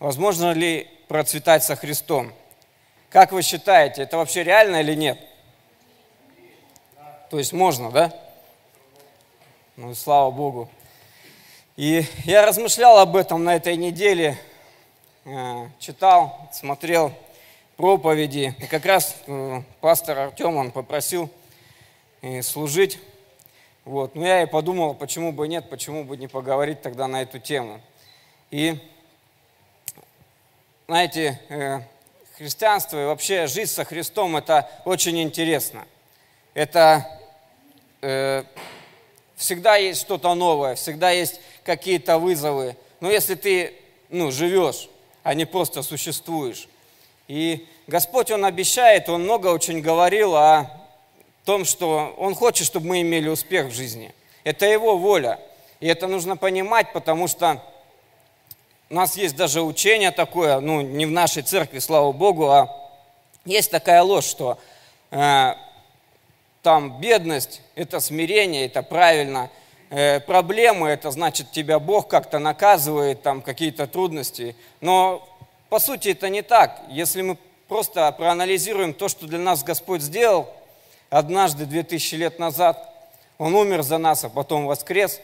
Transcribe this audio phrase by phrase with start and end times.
[0.00, 2.32] возможно ли процветать со Христом?
[3.10, 5.20] Как вы считаете, это вообще реально или нет?
[7.30, 8.12] То есть можно, да?
[9.76, 10.68] Ну, слава Богу.
[11.76, 14.36] И я размышлял об этом на этой неделе,
[15.24, 17.12] э, читал, смотрел
[17.76, 18.54] проповеди.
[18.58, 21.30] И как раз э, пастор Артем, он попросил
[22.20, 22.98] э, служить.
[23.84, 24.14] Вот.
[24.14, 27.80] Но я и подумал, почему бы нет, почему бы не поговорить тогда на эту тему.
[28.50, 28.78] И,
[30.90, 31.38] знаете,
[32.36, 35.86] христианство и вообще жизнь со Христом– это очень интересно.
[36.52, 37.06] Это
[39.36, 42.76] всегда есть что-то новое, всегда есть какие-то вызовы.
[42.98, 43.72] Но если ты
[44.08, 44.88] ну, живешь,
[45.22, 46.68] а не просто существуешь.
[47.28, 50.68] И Господь, Он обещает, Он много очень говорил о
[51.44, 54.12] том, что Он хочет, чтобы мы имели успех в жизни.
[54.42, 55.38] Это Его воля.
[55.78, 57.62] И это нужно понимать, потому что
[58.90, 62.68] у нас есть даже учение такое, ну, не в нашей церкви, слава Богу, а
[63.44, 64.58] есть такая ложь, что
[65.12, 65.54] э,
[66.62, 69.48] там бедность– это смирение, это правильно.
[69.90, 74.56] Э, проблемы– это значит, тебя Бог как-то наказывает, там какие-то трудности.
[74.80, 75.24] Но
[75.68, 76.82] по сути это не так.
[76.88, 80.48] Если мы просто проанализируем то, что для нас Господь сделал
[81.10, 82.92] однажды, 2000 лет назад,
[83.38, 85.20] Он умер за нас, а потом воскрес.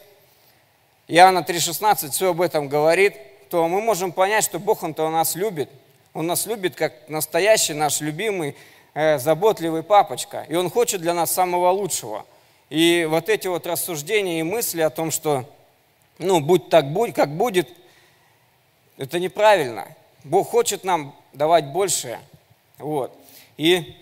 [1.09, 3.17] Иоанна 3,16 все об этом говорит,
[3.49, 5.71] то мы можем понять, что Бог, Он-то нас любит.
[6.15, 8.57] Он нас любит как настоящий наш любимый
[8.99, 12.25] Э, заботливый папочка, и он хочет для нас самого лучшего.
[12.71, 15.45] И вот эти вот рассуждения и мысли о том, что,
[16.17, 17.69] ну, будь так, будь, как будет,
[18.97, 19.87] это неправильно.
[20.25, 22.21] Бог хочет нам давать большее.
[22.79, 23.15] Вот.
[23.59, 23.95] И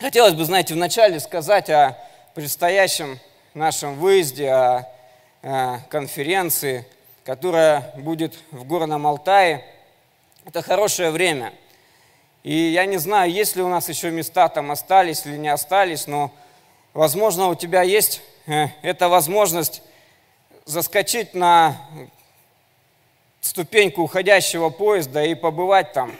[0.00, 1.98] хотелось бы, знаете, вначале сказать о
[2.34, 3.18] предстоящем
[3.52, 4.88] нашем выезде, о,
[5.42, 6.86] о конференции,
[7.24, 9.64] которая будет в Горном Алтае.
[10.44, 11.52] Это хорошее время–
[12.44, 16.06] и я не знаю, есть ли у нас еще места там остались или не остались,
[16.06, 16.30] но,
[16.92, 19.82] возможно, у тебя есть э, эта возможность
[20.66, 21.74] заскочить на
[23.40, 26.14] ступеньку уходящего поезда и побывать там.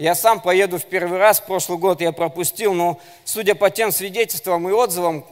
[0.00, 4.68] Я сам поеду в первый раз, прошлый год я пропустил, но судя по тем свидетельствам
[4.68, 5.24] и отзывам,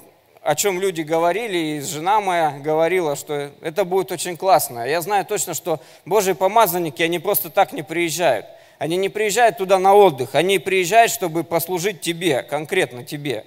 [0.47, 4.87] о чем люди говорили, и жена моя говорила, что это будет очень классно.
[4.87, 8.47] Я знаю точно, что Божьи помазанники, они просто так не приезжают.
[8.79, 13.45] Они не приезжают туда на отдых, они приезжают, чтобы послужить тебе, конкретно тебе.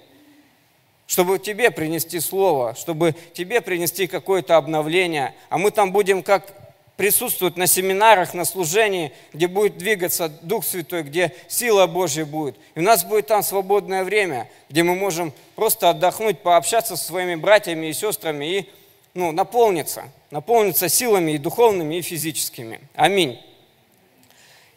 [1.06, 5.34] Чтобы тебе принести слово, чтобы тебе принести какое-то обновление.
[5.48, 6.52] А мы там будем как
[7.00, 12.56] присутствовать на семинарах, на служении, где будет двигаться Дух Святой, где сила Божья будет.
[12.74, 17.36] И у нас будет там свободное время, где мы можем просто отдохнуть, пообщаться со своими
[17.36, 18.68] братьями и сестрами и
[19.14, 22.80] ну, наполниться, наполниться силами и духовными, и физическими.
[22.94, 23.40] Аминь.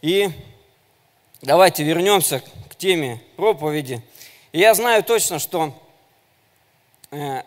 [0.02, 0.30] И
[1.42, 4.02] давайте вернемся к теме проповеди.
[4.54, 5.78] И я знаю точно, что
[7.12, 7.42] э,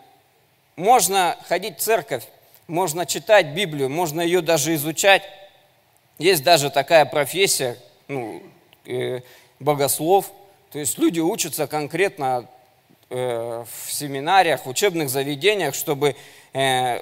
[0.75, 2.25] можно ходить в церковь,
[2.67, 5.23] можно читать Библию, можно ее даже изучать.
[6.19, 8.43] Есть даже такая профессия, ну,
[8.85, 9.21] э,
[9.59, 10.31] богослов.
[10.71, 12.49] То есть люди учатся конкретно
[13.09, 16.15] э, в семинариях, в учебных заведениях, чтобы
[16.53, 17.01] э,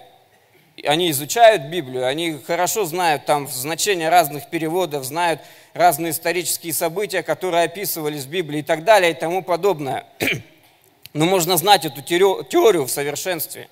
[0.83, 5.41] они изучают Библию, они хорошо знают там значение разных переводов, знают
[5.73, 10.05] разные исторические события, которые описывались в Библии и так далее и тому подобное.
[11.13, 13.69] Но можно знать эту теорию в совершенстве,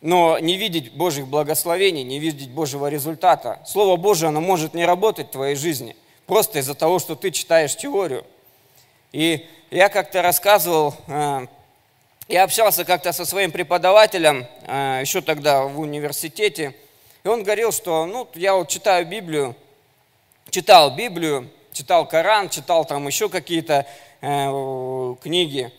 [0.00, 3.60] но не видеть Божьих благословений, не видеть Божьего результата.
[3.66, 5.96] Слово Божие, оно может не работать в твоей жизни,
[6.26, 8.24] просто из-за того, что ты читаешь теорию.
[9.12, 11.46] И я как-то рассказывал э,
[12.30, 16.76] я общался как-то со своим преподавателем, э, еще тогда в университете,
[17.24, 19.56] и он говорил, что ну, я вот читаю Библию,
[20.48, 23.84] читал Библию, читал Коран, читал там еще какие-то
[24.20, 25.72] э, книги.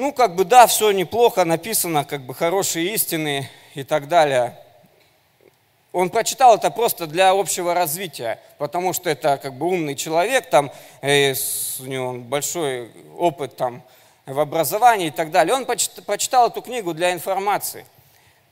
[0.00, 4.56] Ну, как бы, да, все неплохо написано, как бы хорошие истины и так далее.
[5.92, 10.70] Он прочитал это просто для общего развития, потому что это как бы умный человек, там,
[11.02, 11.34] э,
[11.80, 13.82] у него большой опыт там,
[14.24, 15.52] в образовании и так далее.
[15.52, 17.84] Он прочитал эту книгу для информации.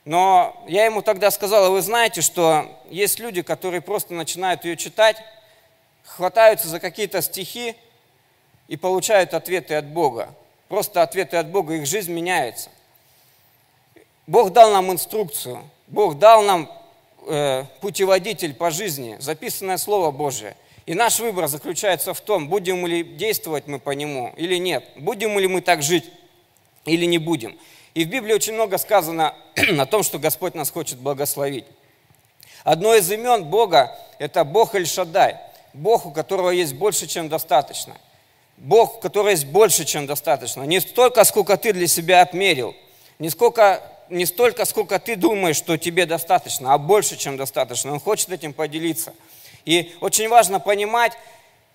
[0.04, 5.22] Но я ему тогда сказал, вы знаете, что есть люди, которые просто начинают ее читать,
[6.02, 7.76] хватаются за какие-то стихи
[8.66, 10.34] и получают ответы от Бога.
[10.68, 12.70] Просто ответы от Бога, их жизнь меняется.
[14.26, 16.70] Бог дал нам инструкцию, Бог дал нам
[17.26, 23.02] э, путеводитель по жизни, записанное Слово Божие– и наш выбор заключается в том, будем ли
[23.02, 26.04] действовать мы по нему или нет, будем ли мы так жить
[26.84, 27.58] или не будем.
[27.94, 29.34] И в Библии очень много сказано
[29.78, 31.64] о том, что Господь нас хочет благословить.
[32.62, 35.36] Одно из имен Бога– это Бог Эль-Шадай,
[35.72, 37.96] Бог, у которого есть больше, чем достаточно.
[38.56, 40.62] Бог, у которого есть больше, чем достаточно.
[40.62, 42.74] Не столько, сколько ты для себя отмерил,
[43.18, 47.92] не, сколько, не столько, сколько ты думаешь, что тебе достаточно, а больше, чем достаточно.
[47.92, 49.14] Он хочет этим поделиться.
[49.64, 51.12] И очень важно понимать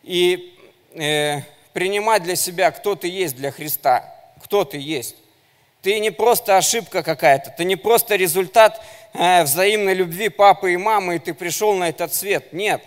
[0.04, 0.58] и
[0.94, 1.42] э,
[1.74, 4.06] принимать для себя, кто ты есть для Христа,
[4.44, 5.16] кто ты есть.
[5.82, 8.82] Ты не просто ошибка какая-то, ты не просто результат
[9.14, 12.54] э, взаимной любви папы и мамы, и ты пришел на этот свет.
[12.54, 12.84] Нет.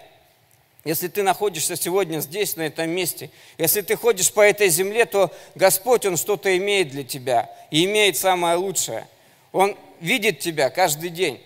[0.85, 5.33] Если ты находишься сегодня здесь, на этом месте, если ты ходишь по этой земле, то
[5.55, 9.09] Господь, Он что-то имеет для тебя и имеет самое лучшее.
[9.53, 11.41] Он видит тебя каждый день.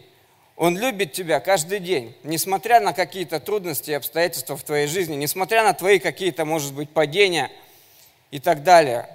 [0.56, 5.62] Он любит тебя каждый день, несмотря на какие-то трудности и обстоятельства в твоей жизни, несмотря
[5.62, 7.48] на твои какие-то, может быть, падения
[8.32, 9.08] и так далее.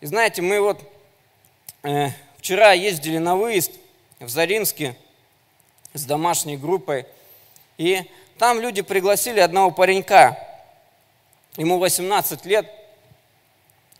[0.00, 0.80] И знаете, мы вот
[1.84, 2.08] э,
[2.38, 3.70] вчера ездили на выезд
[4.18, 4.96] в Заринске
[5.94, 7.06] с домашней группой,
[7.76, 8.02] и
[8.38, 10.38] там люди пригласили одного паренька,
[11.56, 12.70] ему 18 лет,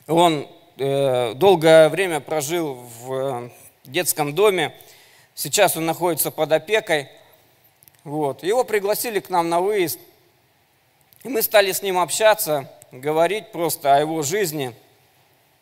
[0.06, 0.49] он
[0.79, 3.50] э, долгое время прожил в э,
[3.85, 4.75] детском доме,
[5.38, 7.08] Сейчас он находится под опекой.
[8.02, 8.43] Вот.
[8.43, 10.00] Его пригласили к нам на выезд.
[11.23, 14.75] И мы стали с ним общаться, говорить просто о его жизни.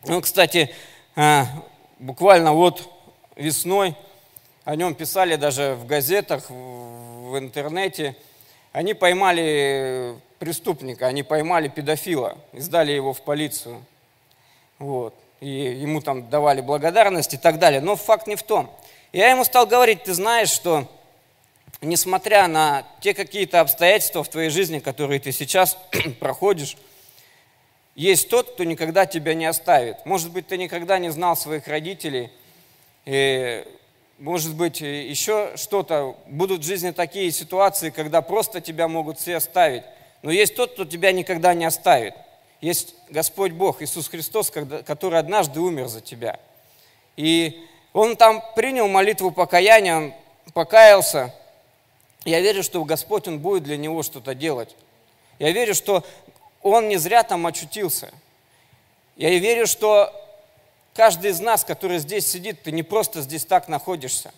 [0.03, 0.73] Ну, кстати,
[1.15, 1.43] э,
[1.99, 2.91] буквально вот
[3.35, 3.95] весной
[4.65, 8.15] о нем писали даже в газетах, в интернете.
[8.77, 13.83] Они поймали преступника, они поймали педофила и сдали его в полицию.
[14.79, 15.15] Вот.
[15.39, 17.81] И ему там давали благодарность и так далее.
[17.81, 18.69] Но факт не в том–
[19.13, 20.85] я ему стал говорить, ты знаешь, что
[21.81, 25.77] несмотря на те какие-то обстоятельства в твоей жизни, которые ты сейчас
[26.19, 26.77] проходишь,
[27.95, 30.05] есть тот, кто никогда тебя не оставит.
[30.05, 32.31] Может быть, ты никогда не знал своих родителей,
[33.05, 33.65] и,
[34.17, 36.15] может быть, еще что-то.
[36.27, 39.83] Будут в жизни такие ситуации, когда просто тебя могут все оставить.
[40.21, 42.15] Но есть тот, кто тебя никогда не оставит.
[42.59, 46.39] Есть Господь Бог, Иисус Христос, который однажды умер за тебя.
[47.15, 50.13] И он там принял молитву покаяния, он
[50.53, 51.33] покаялся.
[52.25, 54.75] Я верю, что Господь, Он будет для него что-то делать.
[55.39, 56.03] Я верю, что
[56.61, 58.11] он не зря там очутился.
[59.15, 60.11] Я верю, что
[60.97, 64.33] каждый из нас, который здесь сидит, ты не просто здесь так находишься.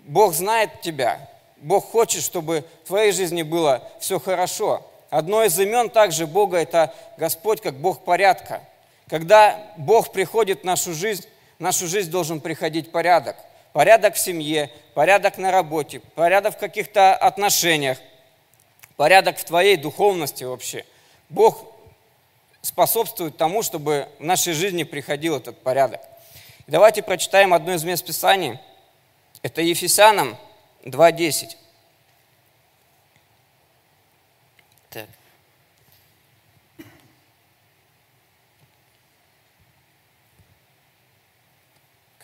[0.00, 1.30] Бог знает тебя.
[1.56, 4.86] Бог хочет, чтобы в твоей жизни было все хорошо.
[5.08, 8.60] Одно из имен также Бога– это Господь как Бог порядка.
[9.08, 11.26] Когда Бог приходит в нашу жизнь,
[11.58, 13.36] в нашу жизнь должен приходить порядок.
[13.72, 17.98] Порядок в семье, порядок на работе, порядок в каких-то отношениях,
[18.96, 20.84] порядок в твоей духовности вообще.
[21.30, 21.73] Бог
[22.64, 26.00] способствует тому, чтобы в нашей жизни приходил этот порядок.
[26.66, 28.58] давайте прочитаем одно из мест Писаний.
[29.42, 30.38] Это Ефесянам
[30.84, 31.56] 2.10.
[34.88, 35.08] Так.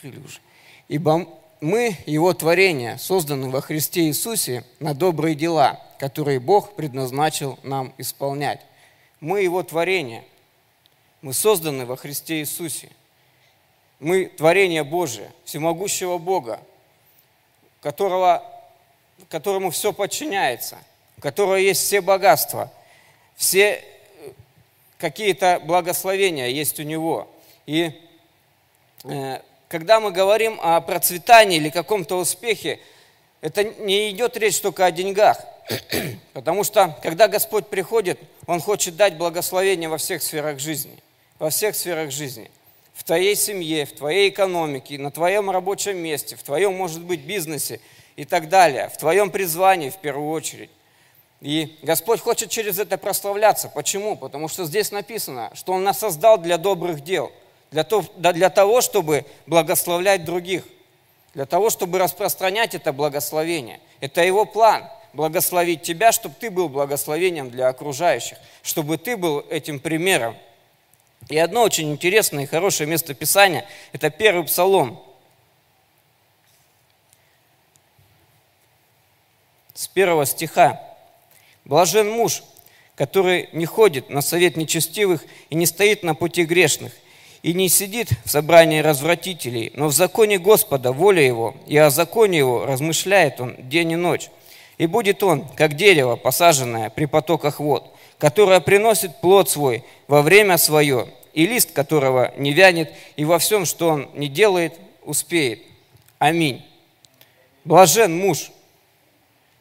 [0.03, 0.41] уже.
[0.89, 1.29] Ибо
[1.61, 8.63] мы, Его творение, созданы во Христе Иисусе на добрые дела, которые Бог предназначил нам исполнять.
[9.21, 10.25] Мы Его творение.
[11.23, 12.89] Мы созданы во Христе Иисусе.
[13.99, 16.61] Мы творение Божие, всемогущего Бога,
[17.83, 18.43] которого,
[19.29, 20.79] которому все подчиняется,
[21.19, 22.73] у которого есть все богатства,
[23.37, 23.83] все э,
[24.97, 27.31] какие-то благословения есть у Него.
[27.67, 27.93] И
[29.05, 32.81] э, когда мы говорим о процветании или каком-то успехе,
[33.43, 35.39] это не идет речь только о деньгах.
[36.33, 40.99] Потому что, когда Господь приходит, Он хочет дать благословение во всех сферах жизни.
[41.41, 42.49] Во всех сферах жизни.
[42.95, 47.81] В твоей семье, в твоей экономике, на твоем рабочем месте, в твоем, может быть, бизнесе
[48.15, 48.89] и так далее.
[48.91, 50.71] В твоем призвании в первую очередь.
[51.41, 53.69] И Господь хочет через это прославляться.
[53.69, 54.15] Почему?
[54.17, 57.33] Потому что здесь написано, что Он нас создал для добрых дел–
[57.71, 60.65] для того, для того, чтобы благословлять других,
[61.35, 63.81] для того, чтобы распространять это благословение.
[64.01, 69.79] Это его план– благословить тебя, чтобы ты был благословением для окружающих, чтобы ты был этим
[69.79, 70.37] примером.
[71.31, 75.01] И одно очень интересное и хорошее место Писания– это первый псалом.
[79.75, 80.81] С первого стиха.
[81.65, 82.43] «Блажен муж,
[82.97, 86.93] который не ходит на совет нечестивых и не стоит на пути грешных–
[87.43, 92.39] и не сидит в собрании развратителей, но в законе Господа воля его, и о законе
[92.39, 94.29] его размышляет он день и ночь.
[94.77, 100.59] И будет он, как дерево, посаженное при потоках вод, которое приносит плод свой во время
[100.59, 105.63] свое, и лист которого не вянет, и во всем, что он не делает, успеет.
[106.19, 106.67] Аминь.
[107.65, 108.51] Блажен муж.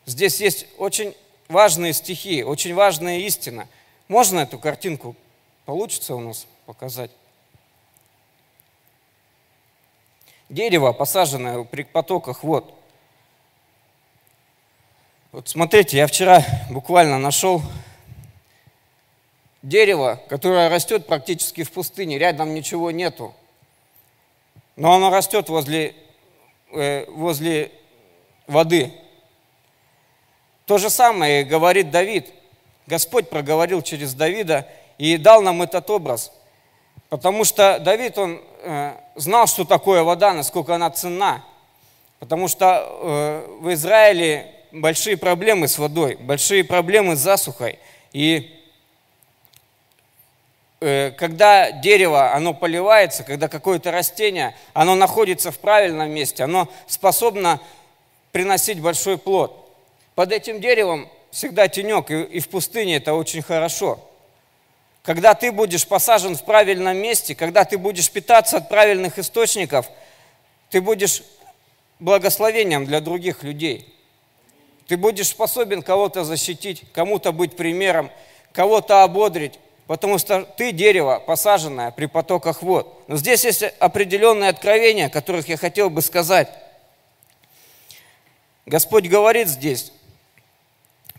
[0.06, 1.16] Здесь есть очень
[1.48, 3.68] важные стихи, очень важная истина.
[4.08, 5.16] Можно эту картинку,
[5.66, 7.12] получится у нас показать?
[10.50, 12.74] Дерево, посаженное при потоках вод.
[15.32, 17.62] Вот смотрите, я вчера буквально нашел
[19.62, 23.34] дерево, которое растет практически в пустыне, рядом ничего нету.
[24.76, 25.96] Но оно растет возле,
[26.72, 27.72] э, возле
[28.48, 28.94] воды.
[30.66, 32.32] То же самое говорит Давид.
[32.88, 36.32] Господь проговорил через Давида и дал нам этот образ.
[37.10, 41.44] Потому что Давид, он э, знал, что такое вода, насколько она ценна.
[42.20, 47.80] Потому что э, в Израиле большие проблемы с водой, большие проблемы с засухой.
[48.14, 48.59] И
[50.80, 57.60] когда дерево, оно поливается, когда какое-то растение, оно находится в правильном месте, оно способно
[58.32, 59.74] приносить большой плод.
[60.16, 64.00] Под этим деревом всегда тенек, и в пустыне это очень хорошо.
[65.04, 69.90] Когда ты будешь посажен в правильном месте, когда ты будешь питаться от правильных источников,
[70.70, 71.24] ты будешь
[72.00, 73.94] благословением для других людей.
[74.88, 78.12] Ты будешь способен кого-то защитить, кому-то быть примером,
[78.54, 79.60] кого-то ободрить,
[79.90, 83.04] потому что ты дерево, посаженное при потоках вод.
[83.08, 86.48] Но здесь есть определенные откровения, о которых я хотел бы сказать.
[88.68, 89.92] Господь говорит здесь,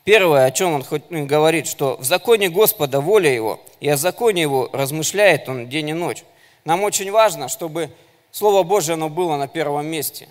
[0.05, 4.43] первое, о чем Он ну, говорит, что в законе Господа воля Его, и о законе
[4.43, 6.23] Его размышляет Он день и ночь.
[6.65, 7.91] Нам очень важно, чтобы
[8.31, 10.29] Слово Божье, оно было на первом месте.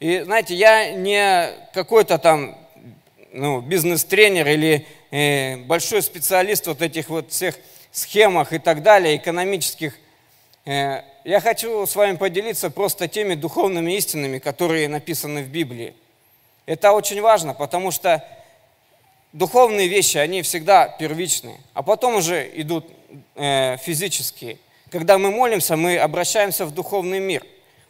[0.00, 2.58] И знаете, я не какой-то там
[3.32, 4.86] ну, бизнес-тренер или
[5.66, 7.56] большой специалист вот этих вот всех
[7.92, 9.94] схемах и так далее, экономических.
[10.64, 15.94] Э, я хочу с вами поделиться просто теми духовными истинами, которые написаны в Библии.
[16.66, 18.24] Это очень важно, потому что
[19.32, 22.86] духовные вещи, они всегда первичные, а потом уже идут
[23.36, 24.58] э, физические.
[24.90, 27.44] Когда мы молимся, мы обращаемся в духовный мир.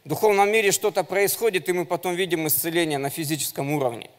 [0.04, 4.10] В духовном мире что-то происходит, и мы потом видим исцеление на физическом уровне.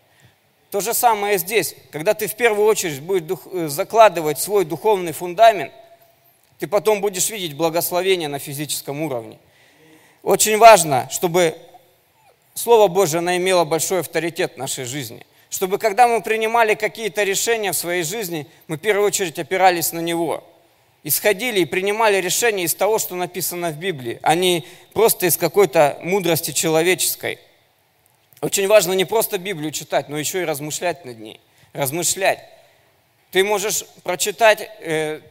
[0.76, 1.74] То же самое здесь.
[1.90, 5.72] Когда ты в первую очередь будешь э, закладывать свой духовный фундамент,
[6.60, 9.40] ты потом будешь видеть благословение на физическом уровне.
[10.22, 11.56] Очень важно, чтобы
[12.56, 15.26] Слово Божье оно имело большой авторитет в нашей жизни.
[15.50, 20.00] Чтобы когда мы принимали какие-то решения в своей жизни, мы в первую очередь опирались на
[20.00, 20.44] Него.
[21.06, 25.98] Исходили и принимали решения из того, что написано в Библии, а не просто из какой-то
[26.02, 27.40] мудрости человеческой.
[28.46, 31.42] Очень важно не просто Библию читать, но еще и размышлять над ней.
[31.74, 32.46] Размышлять.
[33.32, 35.22] Ты можешь прочитать э,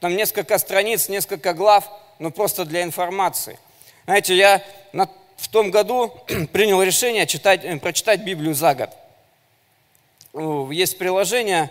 [0.00, 1.86] там несколько страниц, несколько глав,
[2.18, 3.58] но просто для информации.
[4.06, 4.64] Знаете, я
[4.94, 6.14] на, в том году
[6.54, 10.72] принял решение читать, э, прочитать Библию за год.
[10.72, 11.70] Есть приложение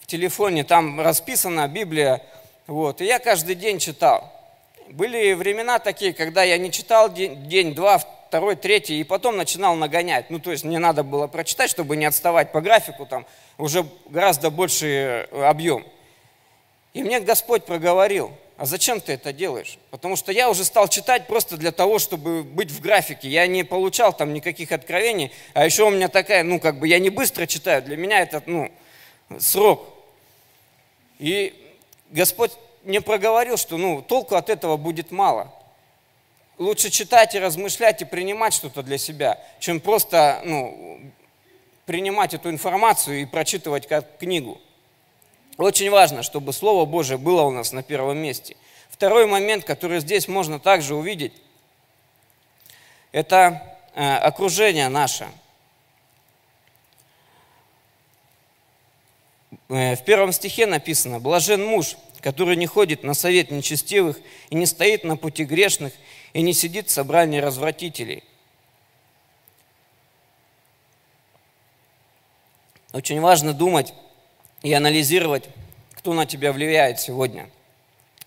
[0.00, 2.22] в телефоне, там расписана Библия,
[2.66, 4.32] вот, и я каждый день читал.
[4.88, 7.72] Были времена такие, когда я не читал день, день
[8.30, 10.30] второй, третий, и потом начинал нагонять.
[10.30, 13.26] Ну, то есть мне надо было прочитать, чтобы не отставать по графику, там
[13.58, 15.84] уже гораздо больший э, объем.
[16.94, 19.80] И мне Господь проговорил, а зачем ты это делаешь?
[19.90, 23.28] Потому что я уже стал читать просто для того, чтобы быть в графике.
[23.28, 27.00] Я не получал там никаких откровений, а еще у меня такая, ну, как бы я
[27.00, 28.70] не быстро читаю, для меня это, ну,
[29.40, 29.88] срок.
[31.18, 31.52] И
[32.10, 32.52] Господь
[32.84, 35.52] мне проговорил, что, ну, толку от этого будет мало
[36.60, 41.00] лучше читать и размышлять и принимать что-то для себя, чем просто ну,
[41.86, 44.60] принимать эту информацию и прочитывать как книгу.
[45.56, 48.56] Очень важно, чтобы Слово Божие было у нас на первом месте.
[48.90, 51.32] Второй момент, который здесь можно также увидеть,
[53.10, 55.28] это э, окружение наше.
[59.70, 64.18] Э, в первом стихе написано, «Блажен муж, который не ходит на совет нечестивых
[64.50, 65.94] и не стоит на пути грешных,
[66.32, 68.24] и не сидит в собрании развратителей.
[72.92, 73.94] Очень важно думать
[74.62, 75.48] и анализировать,
[75.92, 77.48] кто на тебя влияет сегодня,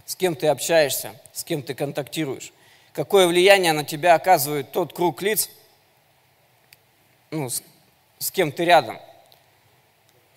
[0.05, 2.53] с кем ты общаешься, с кем ты контактируешь,
[2.93, 5.49] какое влияние на тебя оказывает тот круг лиц,
[7.31, 7.61] ну, с,
[8.19, 8.99] с кем ты рядом,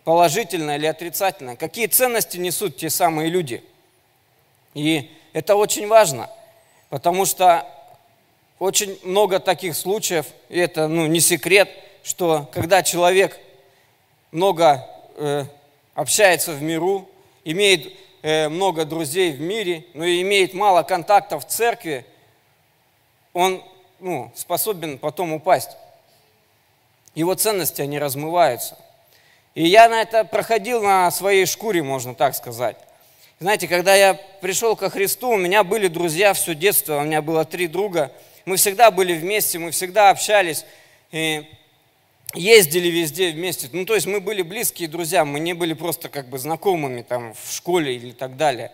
[0.05, 3.63] положительное или отрицательное, какие ценности несут те самые люди.
[4.75, 6.31] И это очень важно–
[6.89, 7.67] Потому что
[8.59, 11.69] очень много таких случаев, и это ну, не секрет,
[12.03, 13.39] что когда человек
[14.31, 15.45] много э,
[15.95, 17.09] общается в миру,
[17.45, 22.07] имеет э, много друзей в мире, но и имеет мало контактов в церкви,
[23.33, 23.63] он
[23.99, 25.77] ну, способен потом упасть.
[27.15, 28.79] Его ценности, они размываются.
[29.55, 32.77] И я на это проходил на своей шкуре, можно так сказать.
[33.39, 37.45] Знаете, когда я пришел ко Христу, у меня были друзья все детство, у меня было
[37.45, 38.11] три друга.
[38.47, 40.65] Мы всегда были вместе, мы всегда общались,
[41.13, 41.45] и
[42.33, 43.69] ездили везде вместе.
[43.73, 47.35] Ну, то есть мы были близкие друзья, мы не были просто как бы знакомыми там
[47.35, 48.73] в школе или так далее.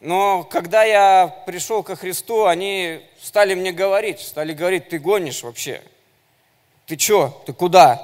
[0.00, 5.82] Но когда я пришел ко Христу, они стали мне говорить, стали говорить, ты гонишь вообще.
[6.86, 8.00] Ты что, ты куда?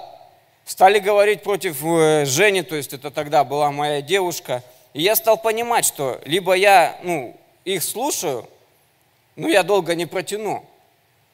[0.67, 4.63] Стали говорить против э, Жени, то есть это тогда была моя девушка–
[4.95, 8.47] и я стал понимать, что либо я ну, их слушаю,
[9.37, 10.65] но я долго не протяну,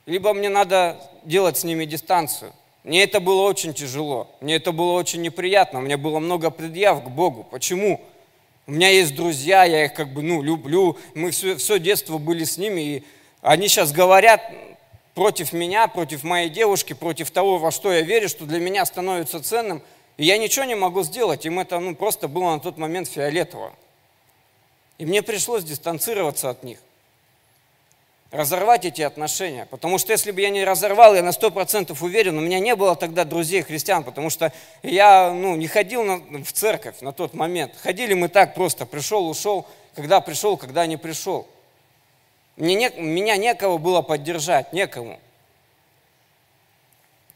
[0.07, 2.53] либо мне надо делать с ними дистанцию.
[2.85, 7.05] Мне это было очень тяжело, мне это было очень неприятно, у меня было много предъяв
[7.05, 7.45] к Богу.
[7.51, 8.01] Почему?
[8.67, 12.45] У меня есть друзья, я их как бы ну, люблю, мы все, все детство были
[12.45, 13.05] с ними, и
[13.43, 14.43] они сейчас говорят
[15.15, 19.43] против меня, против моей девушки, против того, во что я верю, что для меня становится
[19.43, 19.83] ценным–
[20.19, 23.73] и я ничего не могу сделать, им это ну, просто было на тот момент фиолетово.
[24.99, 26.79] И мне пришлось дистанцироваться от них,
[28.33, 29.67] разорвать эти отношения.
[29.71, 32.75] Потому что если бы я не разорвал, я на сто процентов уверен, у меня не
[32.75, 37.33] было тогда друзей христиан, потому что я ну, не ходил на, в церковь на тот
[37.35, 37.75] момент.
[37.81, 41.47] Ходили мы так просто, пришел, ушел, когда пришел, когда не пришел.
[42.57, 45.21] Мне не, меня некого было поддержать, некому.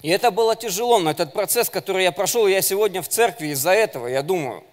[0.03, 3.71] И это было тяжело, но этот процесс, который я прошел, я сегодня в церкви из-за
[3.71, 4.65] этого, я думаю.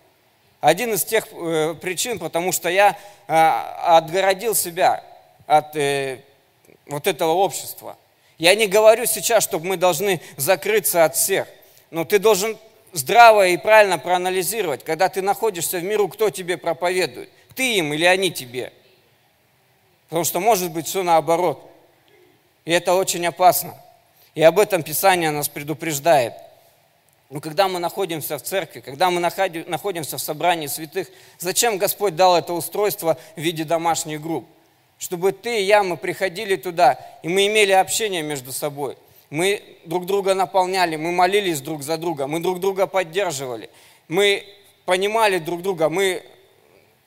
[0.60, 5.04] Один из тех э, причин, потому что я э, отгородил себя
[5.46, 6.22] от э,
[6.88, 7.96] вот этого общества.
[8.40, 11.48] Я не говорю сейчас, чтобы мы должны закрыться от всех,
[11.92, 12.58] но ты должен
[12.92, 18.06] здраво и правильно проанализировать, когда ты находишься в миру, кто тебе проповедует, ты им или
[18.06, 18.74] они тебе.
[20.08, 21.70] Потому что может быть все наоборот.
[22.66, 23.76] И это очень опасно.
[24.40, 26.32] И об этом Писание нас предупреждает.
[27.30, 32.38] Но когда мы находимся в церкви, когда мы находимся в собрании святых, зачем Господь дал
[32.38, 34.48] это устройство в виде домашних групп?
[34.98, 38.96] Чтобы ты и я, мы приходили туда, и мы имели общение между собой.
[39.30, 43.70] Мы друг друга наполняли, мы молились друг за друга, мы друг друга поддерживали.
[44.08, 44.46] Мы
[44.86, 46.24] понимали друг друга, мы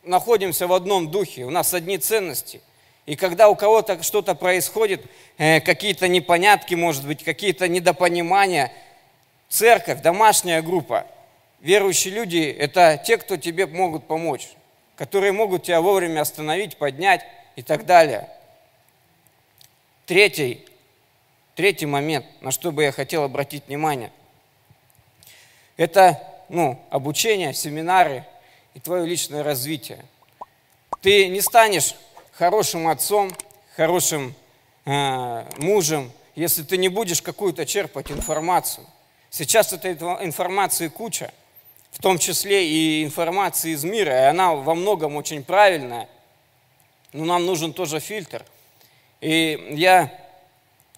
[0.02, 2.60] находимся в одном духе, у нас одни ценности–
[3.04, 5.04] и когда у кого-то что-то происходит,
[5.36, 8.72] э, какие-то непонятки, может быть, какие-то недопонимания,
[9.48, 11.06] церковь, домашняя группа,
[11.60, 14.50] верующие люди– это те, кто тебе могут помочь,
[14.94, 17.24] которые могут тебя вовремя остановить, поднять
[17.56, 18.28] и так далее.
[20.06, 20.64] Третий,
[21.56, 24.12] третий момент, на что бы я хотел обратить внимание,
[25.76, 28.24] это ну, обучение, семинары
[28.74, 30.04] и твое личное развитие.
[31.00, 31.96] Ты не станешь
[32.32, 33.30] хорошим отцом,
[33.76, 34.34] хорошим
[34.84, 38.86] э, мужем, если ты не будешь какую-то черпать информацию.
[39.30, 41.32] Сейчас этой информации куча,
[41.90, 46.08] в том числе и информации из мира, и она во многом очень правильная,
[47.12, 48.44] но нам нужен тоже фильтр.
[49.20, 50.12] И я,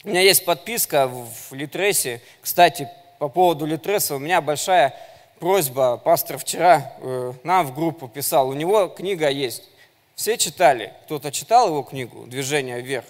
[0.04, 4.94] у меня есть подписка в Литресе, кстати, по поводу Литреса, у меня большая
[5.40, 9.64] просьба, пастор вчера э, нам в группу писал, у него книга есть,
[10.14, 10.92] все читали?
[11.04, 13.06] Кто-то читал его книгу «Движение вверх»?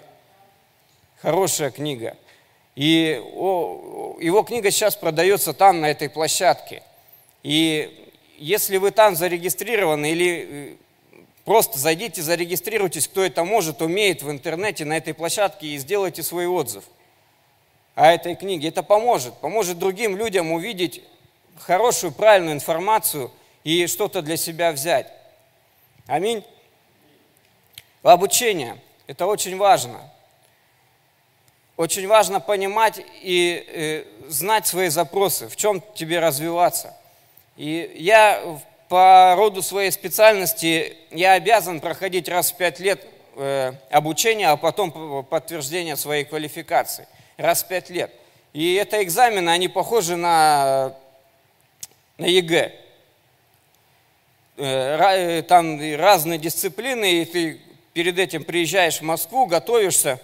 [1.20, 2.16] Хорошая книга.
[2.76, 3.20] И
[4.20, 6.82] его книга сейчас продается там, на этой площадке.
[7.42, 10.74] И если вы там зарегистрированы или э,
[11.44, 16.46] просто зайдите, зарегистрируйтесь, кто это может, умеет в интернете на этой площадке и сделайте свой
[16.46, 16.84] отзыв
[17.94, 18.68] о этой книге.
[18.68, 21.02] Это поможет, поможет другим людям увидеть
[21.58, 23.30] хорошую, правильную информацию
[23.62, 25.12] и что-то для себя взять.
[26.06, 26.44] Аминь.
[28.04, 29.98] Обучение– это очень важно.
[31.78, 36.94] Очень важно понимать и э, знать свои запросы, в чем тебе развиваться.
[37.56, 44.48] И я по роду своей специальности, я обязан проходить раз в пять лет э, обучение,
[44.48, 47.08] а потом подтверждение своей квалификации.
[47.38, 48.12] Раз в пять лет.
[48.52, 50.94] И это экзамены, они похожи на,
[52.18, 52.70] на ЕГЭ.
[54.58, 57.63] Э, там разные дисциплины, и ты
[57.94, 60.20] перед этим приезжаешь в Москву, готовишься,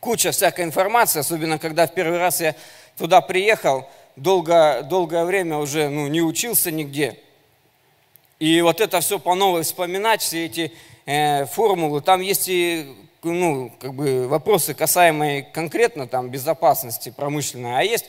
[0.00, 2.54] куча всякой информации, особенно когда в первый раз я
[2.96, 7.18] туда приехал, долго, долгое время уже ну, не учился нигде.
[8.38, 10.72] И вот это все по новой вспоминать, все эти
[11.04, 17.82] э, формулы, там есть и ну, как бы вопросы, касаемые конкретно там, безопасности промышленной, а
[17.82, 18.06] есть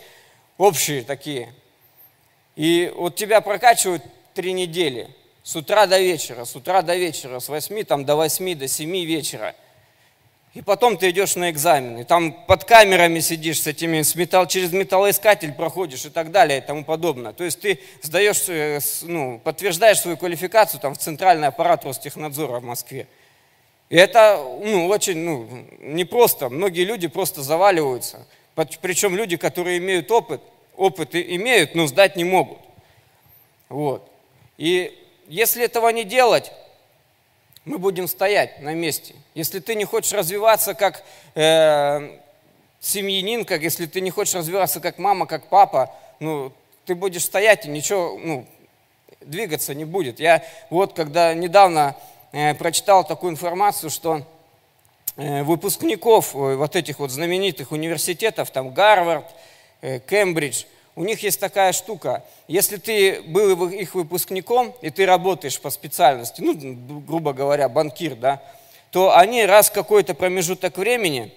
[0.59, 1.51] общие такие.
[2.55, 4.03] И вот тебя прокачивают
[4.35, 5.09] три недели–
[5.47, 9.05] с утра до вечера, с утра до вечера, с 8 там, до 8, до 7
[9.05, 9.55] вечера.
[10.53, 14.45] И потом ты идешь на экзамен, и там под камерами сидишь с этими, с металл,
[14.47, 17.31] через металлоискатель проходишь и так далее и тому подобное.
[17.31, 22.65] То есть ты сдаешь, э, ну, подтверждаешь свою квалификацию там, в центральный аппарат Ростехнадзора в
[22.65, 23.07] Москве.
[23.87, 25.47] И это ну, очень ну,
[25.79, 26.49] непросто.
[26.49, 28.27] Многие люди просто заваливаются.
[28.81, 30.41] Причем люди, которые имеют опыт,
[30.75, 32.59] опыт имеют, но сдать не могут.
[33.69, 34.11] Вот.
[34.57, 36.51] И если этого не делать,
[37.65, 39.13] мы будем стоять на месте.
[39.35, 41.03] Если ты не хочешь развиваться как
[41.35, 42.17] э,
[42.79, 46.53] семьянин, как если ты не хочешь развиваться как мама, как папа, ну,
[46.85, 48.47] ты будешь стоять и ничего, ну,
[49.19, 50.21] двигаться не будет.
[50.21, 51.95] Я вот когда недавно
[52.31, 54.21] э, прочитал такую информацию, что
[55.17, 59.25] э, выпускников э, вот этих вот знаменитых университетов, там Гарвард,
[59.81, 60.63] э, Кембридж–
[60.97, 62.23] у них есть такая штука.
[62.47, 66.55] Если ты был их выпускником, и ты работаешь по специальности, ну,
[67.01, 68.41] грубо говоря, банкир, да,
[68.89, 71.31] то они раз какой-то промежуток времени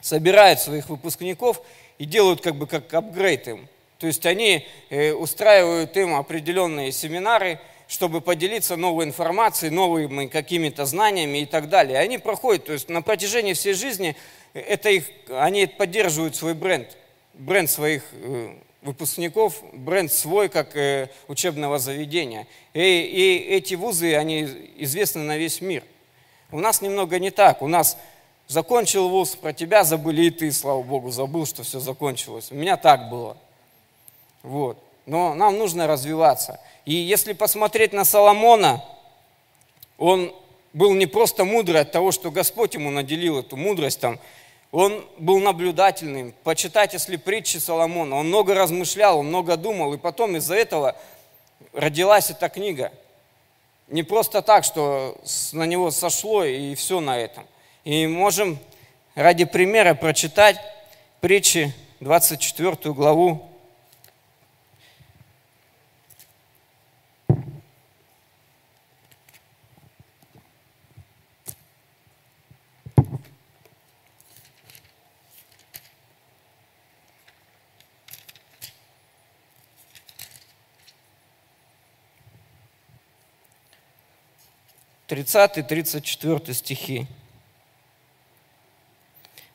[0.00, 1.60] собирают своих выпускников
[1.98, 3.68] и делают как бы как апгрейд им.
[3.98, 11.38] То есть они э, устраивают им определенные семинары, чтобы поделиться новой информацией, новыми какими-то знаниями
[11.38, 11.98] и так далее.
[11.98, 14.16] Они проходят, то есть на протяжении всей жизни
[14.54, 16.96] это их, они поддерживают свой бренд
[17.34, 22.46] бренд своих э, выпускников, бренд свой, как э, учебного заведения.
[22.74, 24.42] И, и эти вузы, они
[24.76, 25.84] известны на весь мир.
[26.50, 27.62] У нас немного не так.
[27.62, 27.96] У нас
[28.48, 32.48] закончил вуз, про тебя забыли, и ты, слава богу, забыл, что все закончилось.
[32.50, 33.36] У меня так было.
[34.42, 34.78] Вот.
[35.06, 36.60] Но нам нужно развиваться.
[36.84, 38.84] И если посмотреть на Соломона,
[39.98, 40.34] он
[40.72, 44.18] был не просто мудрый от того, что Господь ему наделил эту мудрость, там,
[44.72, 46.34] он был наблюдательным.
[46.44, 48.16] Почитать, если притчи Соломона.
[48.16, 49.92] Он много размышлял, он много думал.
[49.92, 50.96] И потом из-за этого
[51.74, 52.90] родилась эта книга.
[53.88, 55.20] Не просто так, что
[55.52, 57.46] на него сошло и все на этом.
[57.84, 58.58] И можем
[59.14, 60.56] ради примера прочитать
[61.20, 63.51] притчи 24 главу
[85.12, 87.06] 30-34 стихи.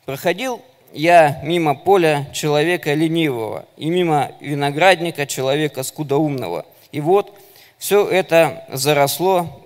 [0.04, 6.64] Проходил я мимо поля человека ленивого и мимо виноградника человека скудоумного.
[6.92, 7.34] И вот
[7.76, 9.60] все это заросло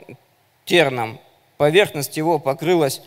[0.64, 1.20] терном.
[1.58, 3.02] Поверхность его покрылась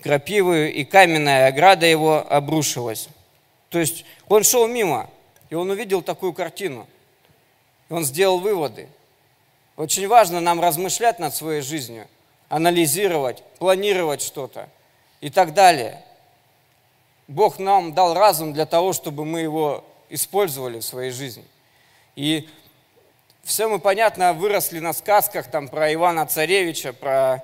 [0.00, 3.08] крапивою, и каменная ограда его обрушилась.
[3.68, 5.10] То есть он шел мимо,
[5.50, 6.86] и он увидел такую картину.
[7.90, 8.88] И он сделал выводы–
[9.76, 12.06] очень важно нам размышлять над своей жизнью,
[12.48, 14.68] анализировать, планировать что-то
[15.20, 16.04] и так далее.
[17.26, 21.44] Бог нам дал разум для того, чтобы мы его использовали в своей жизни.
[22.16, 22.48] И
[23.42, 27.42] все мы, понятно, выросли на сказках там, про Ивана Царевича, про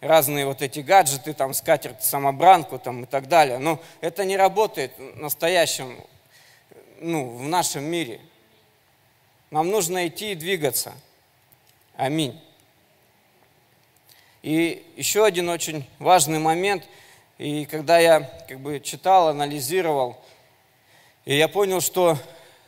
[0.00, 3.58] разные вот эти гаджеты, там, скатерть, самобранку там, и так далее.
[3.58, 5.96] Но это не работает в настоящем,
[6.98, 8.20] ну, в нашем мире.
[9.52, 10.92] Нам нужно идти и двигаться–
[12.00, 12.40] Аминь.
[14.40, 16.82] И еще один очень важный момент,
[17.36, 20.16] и когда я как бы читал, анализировал,
[21.26, 22.16] и я понял, что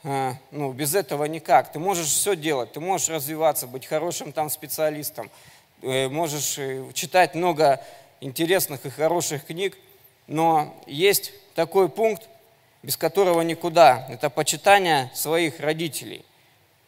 [0.03, 1.73] э, ну, без этого никак.
[1.73, 5.31] Ты можешь все делать, ты можешь развиваться, быть хорошим там специалистом,
[5.81, 7.83] э, можешь э, читать много
[8.21, 9.79] интересных и хороших книг,
[10.27, 12.29] но есть такой пункт,
[12.83, 14.07] без которого никуда.
[14.11, 16.23] Это почитание своих родителей.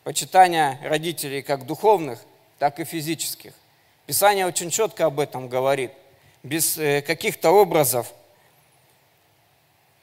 [0.02, 2.18] Почитание родителей как духовных,
[2.58, 3.52] так и физических.
[4.06, 5.92] Писание очень четко об этом говорит,
[6.42, 8.12] без э, каких-то образов.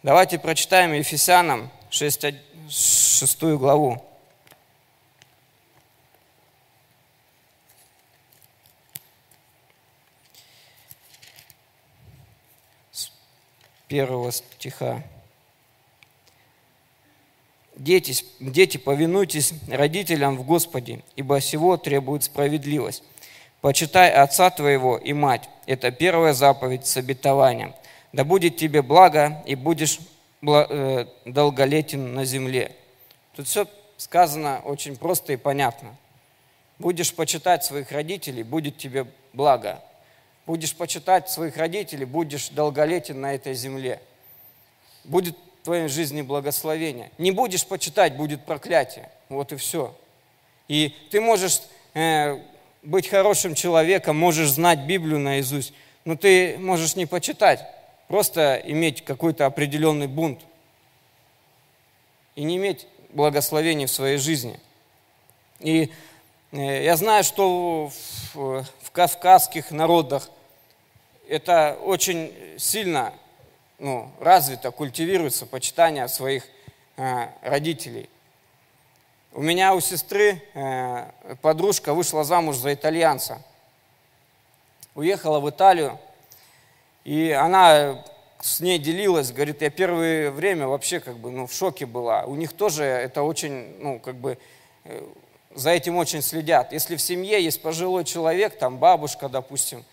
[0.04, 2.26] Давайте прочитаем Ефесянам 6,
[2.70, 4.04] 6 главу.
[13.88, 15.04] Первого стиха.
[17.82, 23.04] Дети, дети, повинуйтесь родителям в Господе, ибо всего требует справедливость.
[23.60, 25.50] Почитай отца твоего и мать.
[25.66, 27.74] Это первая заповедь с обетованием.
[28.14, 29.98] Да будет тебе благо, и будешь
[30.44, 32.72] э, долголетен на земле.
[33.36, 33.66] Тут все
[33.98, 35.96] сказано очень просто и понятно.
[36.78, 39.82] Будешь почитать своих родителей, будет тебе благо.
[40.46, 44.00] Будешь почитать своих родителей, будешь долголетен на этой земле.
[45.04, 47.12] Будет в твоей жизни благословение.
[47.20, 49.10] Не будешь почитать, будет проклятие.
[49.30, 49.96] Вот и все.
[50.68, 51.62] И ты можешь
[51.94, 52.40] э,
[52.82, 57.64] быть хорошим человеком, можешь знать Библию наизусть, но ты можешь не почитать,
[58.08, 60.40] просто иметь какой-то определенный бунт
[62.36, 64.60] и не иметь благословений в своей жизни.
[65.60, 65.92] И
[66.54, 67.92] э, я знаю, что
[68.34, 70.28] в, в кавказских народах
[71.30, 73.14] это очень сильно
[73.82, 76.46] ну, развито, культивируется почитание своих
[76.98, 78.10] э, родителей.
[79.34, 81.10] У меня у сестры э,
[81.42, 83.42] подружка вышла замуж за итальянца.
[84.94, 85.98] Уехала в Италию,
[87.06, 88.06] и она
[88.40, 92.26] с ней делилась, говорит, я первое время вообще как бы ну, в шоке была.
[92.26, 94.38] У них тоже это очень, ну, как бы,
[94.84, 95.04] э,
[95.56, 96.72] за этим очень следят.
[96.72, 99.84] Если в семье есть пожилой человек, там бабушка, допустим,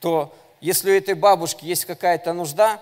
[0.00, 2.78] то если у этой бабушки есть какая-то нужда,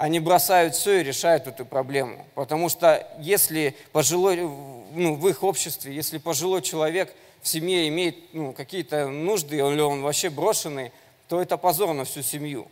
[0.00, 2.24] они бросают все и решают эту проблему.
[2.34, 8.54] Потому что если пожилой, ну, в их обществе, если пожилой человек в семье имеет ну,
[8.54, 10.90] какие-то нужды, или он вообще брошенный,
[11.28, 12.66] то это позор на всю семью.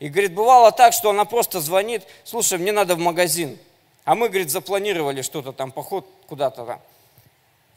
[0.00, 3.56] И, говорит, бывало так, что она просто звонит, слушай, мне надо в магазин.
[4.04, 6.80] А мы, говорит, запланировали что-то там, поход куда-то там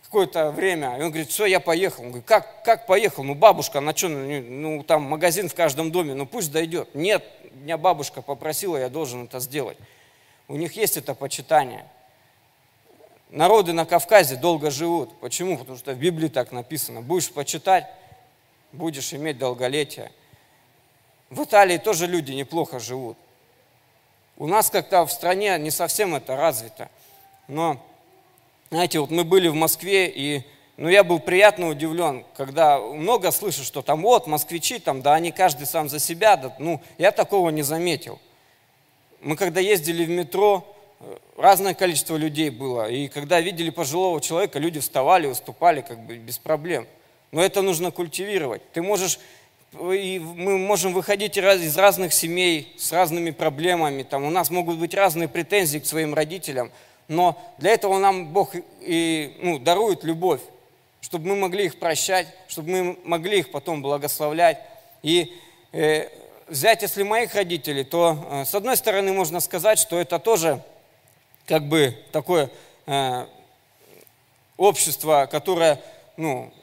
[0.10, 0.98] какое-то время.
[0.98, 2.02] И он говорит, все, я поехал.
[2.02, 3.24] Он говорит, как, как поехал?
[3.24, 6.96] Ну, бабушка, на что, ну, ну, там магазин в каждом доме, ну, пусть дойдет.
[6.96, 9.78] Нет, меня бабушка попросила, я должен это сделать.
[10.48, 11.86] У них есть это почитание.
[13.30, 15.16] Народы на Кавказе долго живут.
[15.20, 15.60] Почему?
[15.60, 17.02] Потому что в Библии так написано.
[17.02, 17.86] Будешь почитать,
[18.72, 20.12] будешь иметь долголетие.
[21.30, 23.16] В Италии тоже люди неплохо живут.
[24.38, 26.90] У нас как-то в стране не совсем это развито.
[27.48, 27.80] Но
[28.72, 30.44] знаете, вот мы были в Москве, и
[30.78, 35.32] ну, я был приятно удивлен, когда много слышу, что там вот, москвичи, там, да они
[35.32, 38.20] каждый сам за себя, да, ну, я такого не заметил.
[39.22, 40.66] Мы когда ездили в метро,
[41.00, 46.18] э, разное количество людей было, и когда видели пожилого человека, люди вставали, выступали как бы
[46.18, 46.88] без проблем.
[47.32, 48.62] Но это нужно культивировать.
[48.72, 49.20] Ты можешь,
[49.74, 54.94] и мы можем выходить из разных семей с разными проблемами, там, у нас могут быть
[54.94, 56.72] разные претензии к своим родителям–
[57.10, 60.42] но для этого нам Бог и ну, дарует любовь,
[61.02, 64.60] чтобы мы могли их прощать, чтобы мы могли их потом благословлять.
[65.02, 65.36] И
[65.72, 66.08] э,
[66.48, 70.64] взять, если моих родителей, то э, с одной стороны можно сказать, что это тоже
[71.48, 72.52] как бы такое
[72.86, 73.26] э,
[74.56, 75.82] общество, которое,
[76.16, 76.54] ну,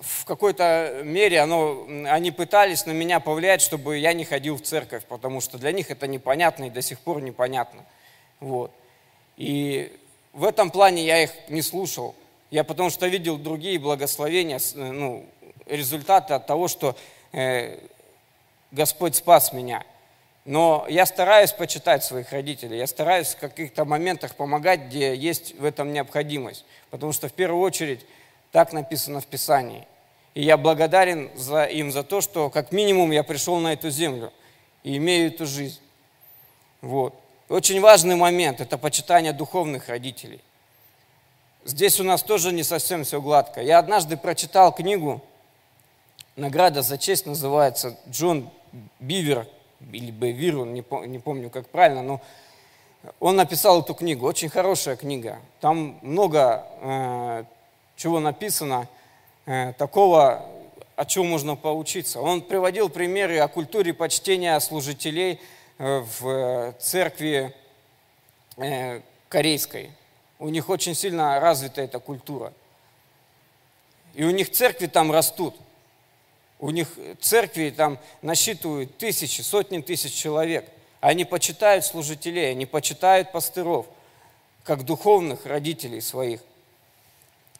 [0.00, 5.04] в какой-то мере оно, они пытались на меня повлиять, чтобы я не ходил в церковь,
[5.06, 7.86] потому что для них это непонятно и до сих пор непонятно.
[8.40, 8.70] Вот.
[9.36, 9.92] И
[10.32, 12.14] в этом плане я их не слушал.
[12.50, 15.26] Я потому что видел другие благословения, э, ну,
[15.66, 16.96] результаты от того, что
[17.32, 17.78] э,
[18.70, 19.84] Господь спас меня.
[20.44, 25.64] Но я стараюсь почитать своих родителей, я стараюсь в каких-то моментах помогать, где есть в
[25.64, 26.64] этом необходимость.
[26.90, 28.04] Потому что в первую очередь
[28.52, 29.86] так написано в Писании.
[30.34, 34.32] И я благодарен за, им за то, что как минимум я пришел на эту землю
[34.82, 35.80] и имею эту жизнь.
[36.82, 37.14] Вот.
[37.50, 40.40] Очень важный момент– это почитание духовных родителей.
[41.66, 43.60] Здесь у нас тоже не совсем все гладко.
[43.60, 45.22] Я однажды прочитал книгу,
[46.36, 48.48] награда за честь называется, Джон
[48.98, 49.46] Бивер,
[49.92, 52.22] или Бевир, не, не помню, как правильно, но
[53.20, 55.38] он написал эту книгу, очень хорошая книга.
[55.60, 57.44] Там много э,
[57.96, 58.88] чего написано,
[59.44, 60.46] э, такого,
[60.96, 62.22] о чем можно поучиться.
[62.22, 65.38] Он приводил примеры о культуре почтения служителей–
[65.78, 67.54] в церкви
[68.56, 69.90] э, корейской.
[70.38, 72.52] У них очень сильно развита эта культура.
[74.14, 75.56] И у них церкви там растут.
[76.60, 76.88] У них
[77.20, 80.68] церкви там насчитывают тысячи, сотни тысяч человек.
[81.00, 83.86] Они почитают служителей, они почитают пастыров,
[84.62, 86.40] как духовных родителей своих.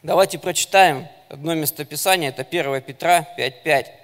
[0.03, 4.04] Давайте прочитаем одно местописание, это 1 Петра 5.5.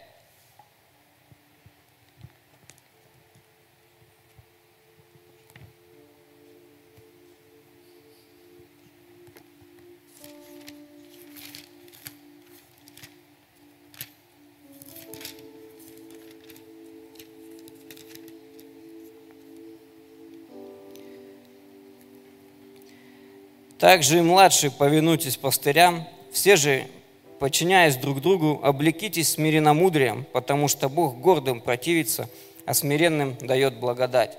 [23.81, 26.85] Также и младшие повинуйтесь пастырям, все же,
[27.39, 32.29] подчиняясь друг другу, облекитесь смиренномудрием, потому что Бог гордым противится,
[32.67, 34.37] а смиренным дает благодать.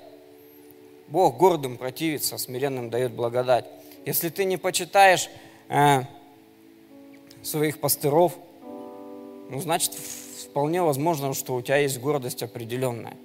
[1.08, 3.64] Бог гордым противится, а смиренным дает благодать.
[4.06, 5.28] Если ты не почитаешь
[5.68, 6.02] э,
[7.42, 8.34] своих пастыров,
[9.50, 13.16] ну, значит, вполне возможно, что у тебя есть гордость определенная.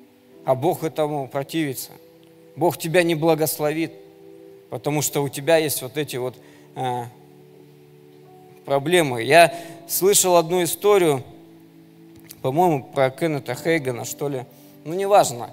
[0.45, 1.91] А Бог этому противится.
[2.55, 3.91] Бог тебя не благословит–
[4.69, 6.35] потому что у тебя есть вот эти вот
[6.75, 7.03] э,
[8.65, 9.23] проблемы.
[9.23, 9.53] Я
[9.87, 11.23] слышал одну историю,
[12.41, 14.45] по-моему, про Кеннета Хейгана, что ли.
[14.83, 15.51] ну неважно.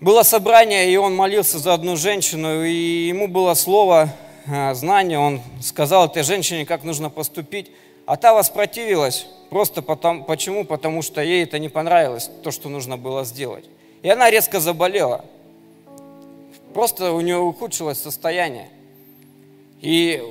[0.00, 4.10] Было собрание, и он молился за одну женщину, и ему было слово,
[4.46, 7.72] э, знание, он сказал этой женщине, как нужно поступить,
[8.06, 10.64] а та воспротивилась, просто потому, почему?
[10.64, 13.64] Потому что ей это не понравилось, то, что нужно было сделать.
[14.02, 15.24] И она резко заболела.
[16.74, 18.68] Просто у нее ухудшилось состояние.
[19.80, 20.22] И,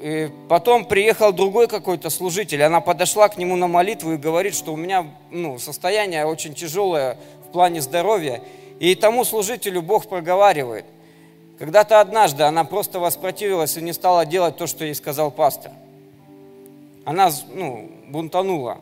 [0.00, 4.72] и потом приехал другой какой-то служитель, она подошла к нему на молитву и говорит, что
[4.72, 7.18] у меня ну, состояние очень тяжелое
[7.48, 8.42] в плане здоровья.
[8.80, 10.84] И тому служителю Бог проговаривает.
[11.58, 15.72] Когда-то однажды она просто воспротивилась и не стала делать то, что ей сказал пастор.
[17.06, 18.78] Она ну, бунтанула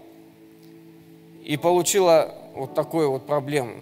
[1.45, 3.75] и получила вот такую вот проблему.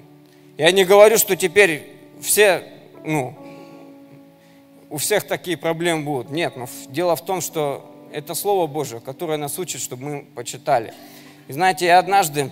[0.58, 2.64] Я не говорю, что теперь все,
[3.04, 3.34] ну,
[4.90, 6.30] у всех такие проблемы будут.
[6.30, 10.92] Нет, но дело в том, что это Слово Божие, которое нас учит, чтобы мы почитали.
[11.48, 12.50] И знаете, я однажды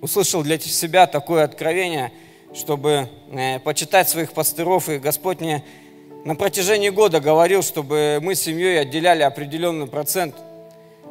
[0.00, 2.12] услышал для себя такое откровение,
[2.54, 5.62] чтобы э, почитать своих пастыров, и Господь мне
[6.24, 10.34] на протяжении года говорил, чтобы мы с семьей отделяли определенный процент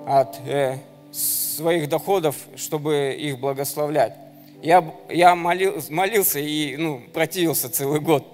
[0.08, 0.78] от э,
[1.12, 4.25] своих доходов, чтобы их благословлять.
[4.66, 8.26] Я, я молил, молился и ну, противился целый год.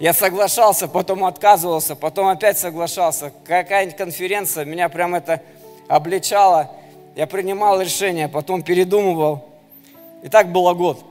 [0.00, 3.32] Я соглашался, потом отказывался, потом опять соглашался.
[3.44, 5.42] Какая-нибудь конференция, меня прям это
[5.86, 6.72] обличало.
[7.14, 9.44] Я принимал решение, потом передумывал.
[10.24, 11.04] И так было год.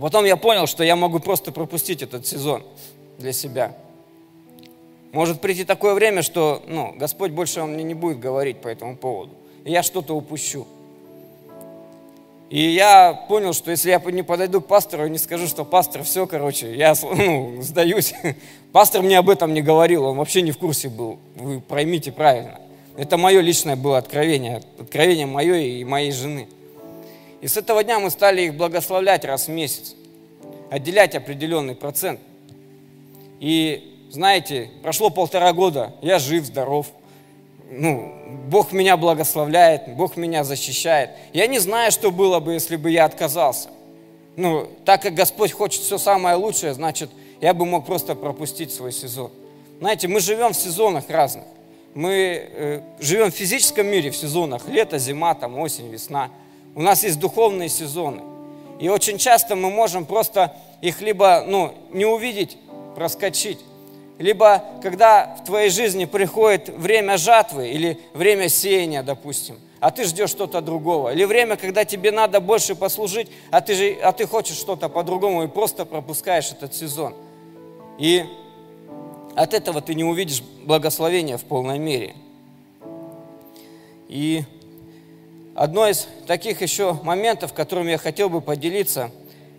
[0.00, 2.62] Потом я понял, что я могу просто пропустить этот сезон
[3.18, 3.74] для себя.
[5.10, 9.34] Может прийти такое время, что ну, Господь больше мне не будет говорить по этому поводу.
[9.64, 10.64] И я что-то упущу.
[12.50, 16.02] И я понял, что если я не подойду к пастору и не скажу, что пастор,
[16.02, 18.12] все, короче, я ну, сдаюсь.
[18.72, 21.18] Пастор мне об этом не говорил, он вообще не в курсе был.
[21.36, 22.60] Вы проймите правильно.
[22.96, 26.48] Это мое личное было откровение, откровение мое и моей жены.
[27.40, 29.94] И с этого дня мы стали их благословлять раз в месяц,
[30.70, 32.20] отделять определенный процент.
[33.38, 36.88] И знаете, прошло полтора года, я жив, здоров.
[37.70, 38.12] Ну,
[38.48, 41.10] Бог меня благословляет, Бог меня защищает.
[41.32, 43.68] Я не знаю, что было бы, если бы я отказался.
[44.36, 48.92] Ну, так как Господь хочет все самое лучшее, значит, я бы мог просто пропустить свой
[48.92, 49.30] сезон.
[49.78, 51.44] Знаете, мы живем в сезонах разных.
[51.94, 54.68] Мы э, живем в физическом мире в сезонах.
[54.68, 56.30] Лето, зима, там, осень, весна.
[56.74, 58.22] У нас есть духовные сезоны.
[58.80, 62.58] И очень часто мы можем просто их либо ну, не увидеть,
[62.96, 63.60] проскочить,
[64.20, 70.30] либо когда в твоей жизни приходит время жатвы или время сеяния, допустим, а ты ждешь
[70.30, 74.56] что-то другого, или время, когда тебе надо больше послужить, а ты, же, а ты хочешь
[74.56, 77.14] что-то по-другому и просто пропускаешь этот сезон.
[77.98, 78.24] И
[79.34, 82.14] от этого ты не увидишь благословения в полной мере.
[84.08, 84.44] И
[85.60, 89.10] Одно из таких еще моментов, которыми я хотел бы поделиться,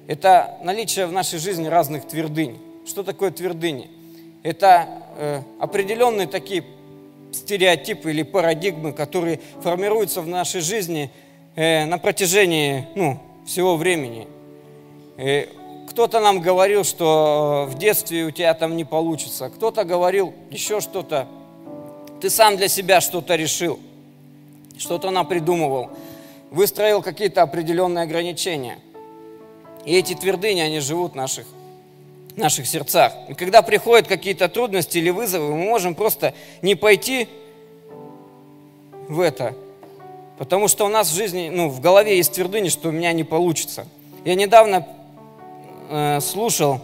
[0.07, 2.57] это наличие в нашей жизни разных твердынь.
[2.87, 3.87] Что такое твердыни?
[4.43, 6.63] Это э, определенные такие
[7.31, 11.11] стереотипы или парадигмы, которые формируются в нашей жизни
[11.55, 14.27] э, на протяжении ну, всего времени.
[15.17, 15.45] Э,
[15.89, 21.27] кто-то нам говорил, что в детстве у тебя там не получится, кто-то говорил еще что-то.
[22.21, 23.79] Ты сам для себя что-то решил–
[24.81, 25.89] что-то напридумывал,
[26.49, 28.79] выстроил какие-то определенные ограничения.
[29.85, 31.45] И эти твердыни, они живут в наших,
[32.37, 33.13] наших сердцах.
[33.29, 37.27] И когда приходят какие-то трудности или вызовы, мы можем просто не пойти
[39.07, 39.55] в это,
[40.37, 43.23] потому что у нас в жизни, ну, в голове есть твердыни, что у меня не
[43.23, 43.85] получится.
[44.23, 44.87] Я недавно
[45.89, 46.79] э, слушал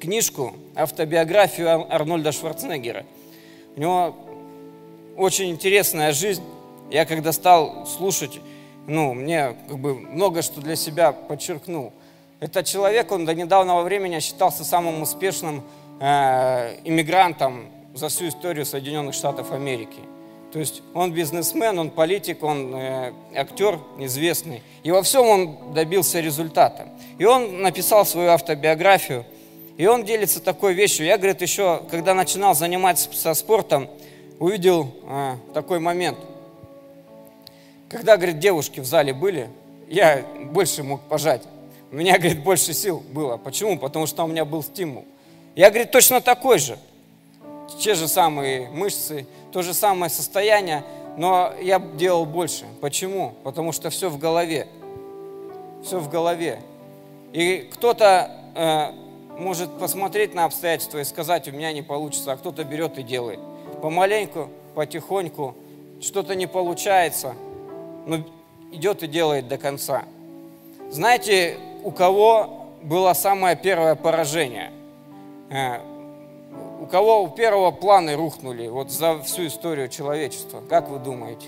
[0.00, 3.04] книжку, автобиографию Арнольда Шварценеггера.
[3.76, 4.16] У него
[5.16, 6.42] очень интересная жизнь.
[6.90, 8.40] Я когда стал слушать,
[8.86, 11.92] ну, мне как бы много что для себя подчеркнул.
[12.42, 15.62] Этот человек, он до недавнего времени считался самым успешным
[16.00, 20.00] э, иммигрантом за всю историю Соединенных Штатов Америки.
[20.52, 24.62] То есть он бизнесмен, он политик, он э, актер известный.
[24.82, 26.88] И во всем он добился результата.
[27.18, 29.24] И он написал свою автобиографию.
[29.76, 31.06] И он делится такой вещью.
[31.06, 33.88] Я, говорит, еще, когда начинал заниматься спортом,
[34.40, 36.18] увидел э, такой момент–
[37.92, 39.50] когда, говорит, девушки в зале были,
[39.86, 41.42] я больше мог пожать.
[41.92, 43.36] У меня, говорит, больше сил было.
[43.36, 43.78] Почему?
[43.78, 45.04] Потому что у меня был стимул.
[45.54, 46.76] Я, говорит, точно такой же.
[47.78, 50.84] Те же самые мышцы, то же самое состояние,
[51.16, 52.64] но я делал больше.
[52.80, 53.34] Почему?
[53.44, 54.66] Потому что все в голове.
[55.84, 56.60] Все в голове.
[57.32, 58.92] И кто-то э,
[59.38, 63.38] может посмотреть на обстоятельства и сказать, у меня не получится, а кто-то берет и делает.
[63.80, 65.54] Помаленьку, потихоньку,
[66.00, 67.36] что-то не получается–
[68.06, 68.18] но
[68.72, 70.04] идет и делает до конца.
[70.90, 74.72] Знаете, у кого было самое первое поражение?
[75.50, 75.78] Э,
[76.80, 80.62] у кого у первого планы рухнули вот за всю историю человечества?
[80.68, 81.46] Как вы думаете?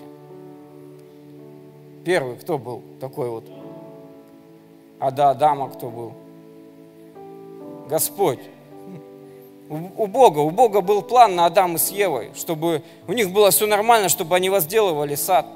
[2.04, 3.44] Первый кто был такой вот?
[5.00, 6.12] А до Адама кто был?
[7.88, 8.40] Господь.
[9.68, 13.66] У, Бога, у Бога был план на Адама с Евой, чтобы у них было все
[13.66, 15.46] нормально, чтобы они возделывали сад.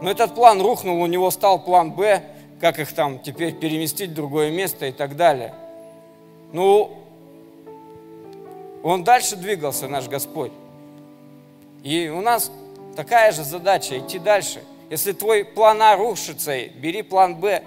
[0.00, 2.22] Но этот план рухнул, у него стал план Б,
[2.60, 5.54] как их там теперь переместить в другое место и так далее.
[6.52, 6.96] Ну,
[8.82, 10.52] он дальше двигался, наш Господь.
[11.82, 12.50] И у нас
[12.96, 14.62] такая же задача, идти дальше.
[14.90, 17.62] Если твой план А рушится, бери план Б.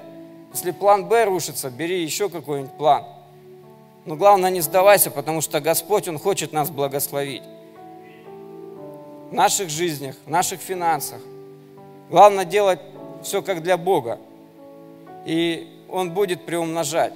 [0.54, 3.06] Если план Б рушится, бери еще какой-нибудь план.
[4.06, 7.44] Но главное, не сдавайся, потому что Господь, Он хочет нас благословить.
[9.30, 11.22] В наших жизнях, в наших финансах.
[12.10, 12.80] Главное делать
[13.24, 14.20] все как для Бога.
[15.26, 17.14] И Он будет приумножать,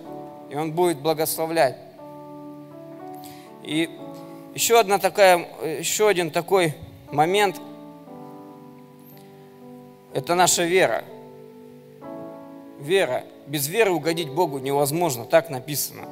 [0.49, 1.77] и Он будет благословлять.
[3.63, 3.89] И
[4.53, 5.47] еще, одна такая,
[5.79, 6.73] еще один такой
[7.11, 7.59] момент–
[10.13, 11.03] это наша вера.
[12.79, 13.23] Вера.
[13.47, 16.07] Без веры угодить Богу невозможно, так написано.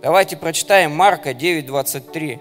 [0.00, 2.38] Давайте прочитаем Марка 9, 23.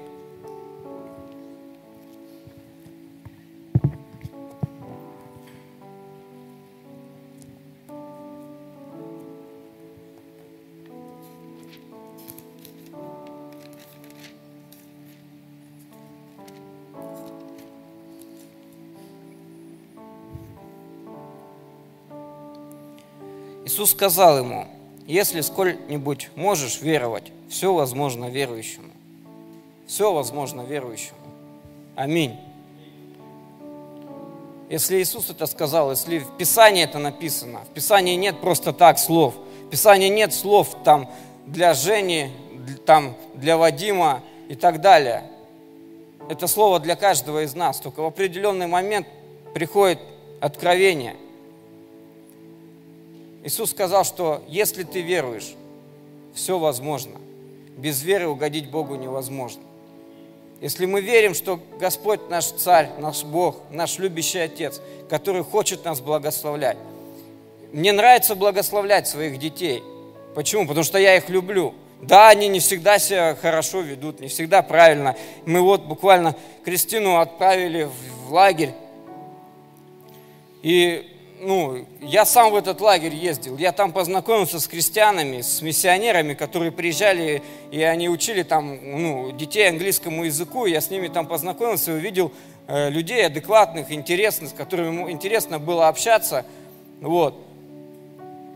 [23.75, 24.67] Иисус сказал ему,
[25.05, 28.87] если сколь-нибудь можешь веровать, все возможно верующему.
[29.85, 31.17] Все возможно верующему.
[31.93, 32.39] Аминь.
[34.69, 39.35] Если Иисус это сказал, если в Писании это написано, в Писании нет просто так слов,
[39.65, 41.11] в Писании нет слов там
[41.45, 42.31] для Жени,
[42.85, 45.29] там для Вадима и так далее.
[46.29, 49.05] Это слово для каждого из нас, только в определенный момент
[49.53, 49.99] приходит
[50.39, 51.17] откровение.
[53.45, 55.53] Иисус сказал, что если ты веруешь,
[56.33, 57.19] все возможно
[57.77, 59.61] без веры угодить Богу невозможно.
[60.61, 66.01] Если мы верим, что Господь наш Царь, наш Бог, наш любящий Отец, который хочет нас
[66.01, 66.77] благословлять.
[67.71, 69.83] Мне нравится благословлять своих детей.
[70.33, 70.65] Почему?
[70.65, 71.75] Потому что я их люблю.
[72.01, 75.15] Да, они не всегда себя хорошо ведут, не всегда правильно.
[75.45, 77.83] Мы вот буквально Кристину отправили
[78.25, 78.71] в лагерь.
[80.63, 81.14] И
[81.45, 86.71] ну, я сам в этот лагерь ездил, я там познакомился с крестьянами, с миссионерами, которые
[86.71, 91.95] приезжали, и они учили там, ну, детей английскому языку, я с ними там познакомился и
[91.95, 92.31] увидел
[92.67, 96.45] э, людей адекватных, интересных, с которыми интересно было общаться,
[96.99, 97.39] вот.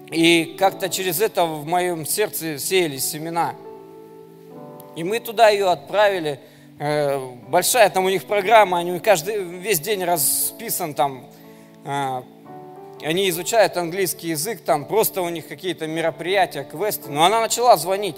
[0.09, 3.53] И как-то через это в моем сердце сеялись семена.
[4.95, 6.39] И мы туда ее отправили,
[6.79, 11.25] э, большая там у них программа, они каждый, весь день расписан там,
[11.85, 12.21] э,
[13.05, 17.09] они изучают английский язык, там просто у них какие-то мероприятия, квесты.
[17.09, 18.17] Но она начала звонить.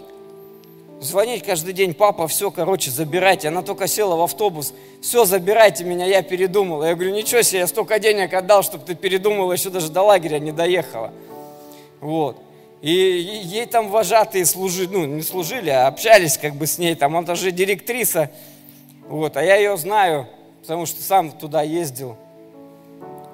[1.00, 3.48] Звонить каждый день, папа, все, короче, забирайте.
[3.48, 6.86] Она только села в автобус, все, забирайте меня, я передумала.
[6.86, 10.38] Я говорю, ничего себе, я столько денег отдал, чтобы ты передумала, еще даже до лагеря
[10.38, 11.12] не доехала.
[12.00, 12.38] Вот.
[12.82, 17.16] И ей там вожатые служили, ну, не служили, а общались как бы с ней, там,
[17.16, 18.32] она же директриса.
[19.08, 20.28] Вот, а я ее знаю,
[20.62, 22.16] потому что сам туда ездил.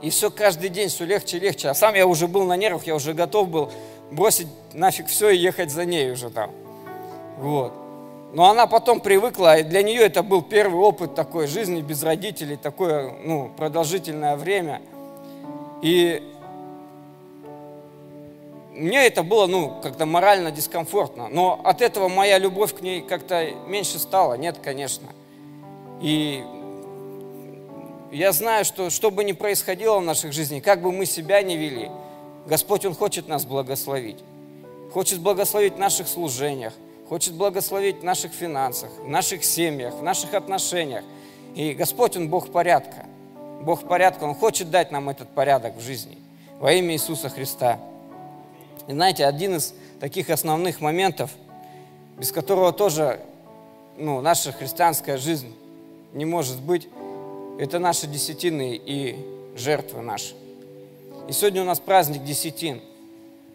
[0.02, 1.70] И все каждый день все легче и легче.
[1.70, 3.72] А сам я уже был на нервах, я уже готов был
[4.12, 6.52] бросить нафиг все и ехать за ней уже там.
[7.38, 7.74] Вот.
[8.34, 12.58] Но она потом привыкла, и для нее это был первый опыт такой жизни без родителей,
[12.58, 14.82] такое ну, продолжительное время.
[15.82, 16.22] И
[18.72, 21.30] мне это было, ну, как-то морально дискомфортно.
[21.30, 24.36] Но от этого моя любовь к ней как-то меньше стала.
[24.36, 25.08] Нет, конечно.
[26.02, 26.44] И
[28.12, 31.58] я знаю, что что бы ни происходило в наших жизнях, как бы мы себя не
[31.58, 31.90] вели,
[32.48, 34.20] Господь, Он хочет нас благословить.
[34.94, 36.74] Хочет благословить в наших служениях,
[37.10, 41.04] хочет благословить в наших финансах, в наших семьях, в наших отношениях.
[41.56, 43.06] И Господь, Он Бог порядка.
[43.62, 46.18] Бог порядка, Он хочет дать нам этот порядок в жизни.
[46.60, 47.80] Во имя Иисуса Христа.
[48.88, 51.32] И знаете, один из таких основных моментов,
[52.18, 53.20] без которого тоже
[53.98, 55.54] ну, наша христианская жизнь
[56.14, 56.88] не может быть,
[57.60, 59.16] это наши десятины и
[59.56, 60.36] жертвы наши.
[61.28, 62.82] И сегодня у нас праздник десятин.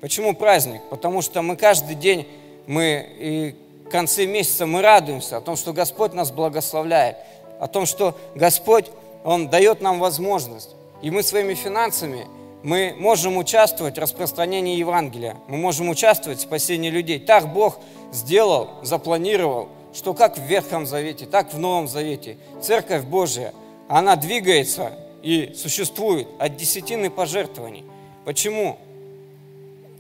[0.01, 0.83] Почему праздник?
[0.91, 2.27] Потому что мы каждый день,
[2.67, 3.55] мы и
[3.87, 7.17] в конце месяца мы радуемся о том, что Господь нас благословляет,
[7.61, 8.87] о том, что Господь,
[9.25, 10.71] Он дает нам возможность.
[11.03, 12.27] И мы своими финансами
[12.63, 17.19] мы можем участвовать в распространении Евангелия, мы можем участвовать в спасении людей.
[17.19, 17.79] Так Бог
[18.13, 22.37] сделал, запланировал, что как в Ветхом Завете, так в Новом Завете.
[22.61, 23.53] Церковь Божия,
[23.93, 27.85] она двигается и существует от десятины пожертвований.
[28.25, 28.79] Почему?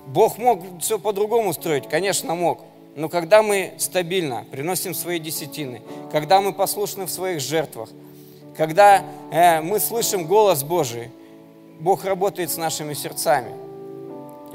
[0.06, 2.60] Бог мог все по-другому строить, конечно, мог.
[2.96, 7.90] Но когда мы стабильно приносим свои десятины, когда мы послушны в своих жертвах,
[8.56, 11.10] когда э, мы слышим голос Божий,
[11.78, 13.52] Бог работает с нашими сердцами.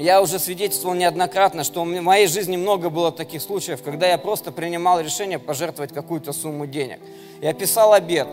[0.00, 4.50] Я уже свидетельствовал неоднократно, что в моей жизни много было таких случаев, когда я просто
[4.50, 6.98] принимал решение пожертвовать какую-то сумму денег.
[7.40, 8.26] Я писал обед.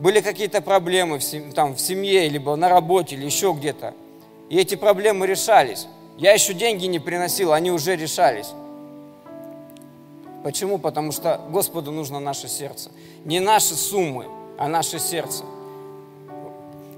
[0.00, 3.92] Были какие-то проблемы в, семье, там, в семье, либо на работе, или еще где-то.
[4.48, 5.86] И эти проблемы решались.
[6.16, 8.48] Я еще деньги не приносил, они уже решались.
[10.42, 10.78] Почему?
[10.78, 12.90] Потому что Господу нужно наше сердце.
[13.26, 14.26] Не наши суммы,
[14.58, 15.44] а наше сердце.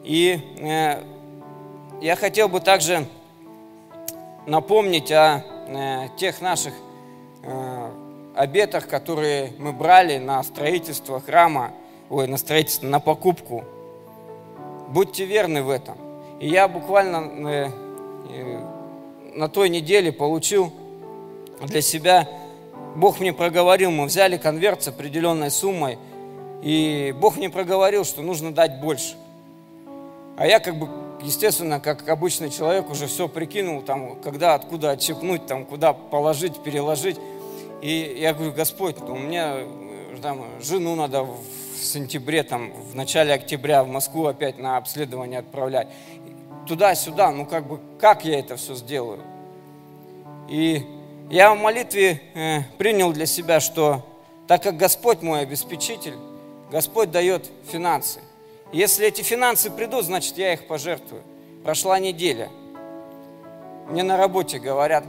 [0.05, 1.03] И э,
[2.01, 3.07] я хотел бы также
[4.47, 6.73] напомнить о э, тех наших
[7.43, 7.91] э,
[8.37, 11.73] обетах, которые мы брали на строительство храма,
[12.13, 13.65] ой, на строительство, на покупку.
[14.89, 15.97] Будьте верны в этом.
[16.41, 17.71] И я буквально э,
[18.31, 18.61] э,
[19.35, 20.73] на той неделе получил
[21.63, 22.29] для себя,
[22.97, 25.99] Бог мне проговорил, мы взяли конверт с определенной суммой,
[26.63, 29.17] и Бог мне проговорил, что нужно дать больше.
[30.37, 30.89] А я как бы
[31.23, 37.19] естественно, как обычный человек, уже все прикинул, там, когда, откуда отщепнуть, там, куда положить, переложить.
[37.81, 39.67] И я говорю, Господь, у меня э,
[40.21, 41.27] там, жену надо
[41.83, 45.89] в сентябре, там, в начале октября в Москву опять на обследование отправлять.
[46.67, 49.21] Туда-сюда, ну как бы, как я это все сделаю?
[50.49, 50.87] И
[51.31, 54.07] я в молитве э, принял для себя, что
[54.47, 56.15] так как Господь мой обеспечитель,
[56.71, 58.21] Господь дает финансы.
[58.73, 61.23] Если эти финансы придут, значит, я их пожертвую.
[61.65, 62.49] Прошла неделя.
[63.89, 65.05] Мне на работе говорят,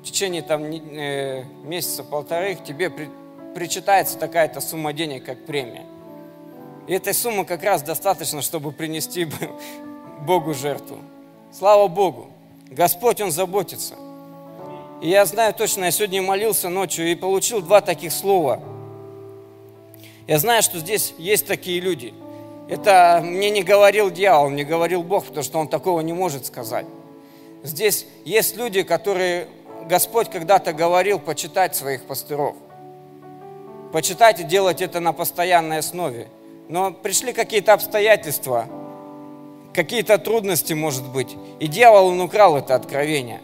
[0.00, 3.08] в течение там э, месяца полторы тебе при,
[3.54, 5.86] причитается такая-то сумма денег, как премия.
[6.86, 9.26] И этой суммы как раз достаточно, чтобы принести
[10.26, 10.98] Богу жертву.
[11.52, 12.30] Слава Богу!
[12.70, 13.94] Господь, Он заботится.
[15.00, 18.60] И я знаю точно, я сегодня молился ночью и получил два таких слова.
[20.26, 22.14] Я знаю, что здесь есть такие люди–
[22.68, 26.86] это мне не говорил дьявол, мне говорил Бог, потому что он такого не может сказать.
[27.62, 29.48] Здесь есть люди, которые
[29.86, 32.56] Господь когда-то говорил почитать своих пастыров.
[33.92, 36.28] Почитать и делать это на постоянной основе.
[36.68, 38.66] Но пришли какие-то обстоятельства,
[39.72, 41.36] какие-то трудности, может быть.
[41.60, 43.40] И дьявол, он украл это откровение.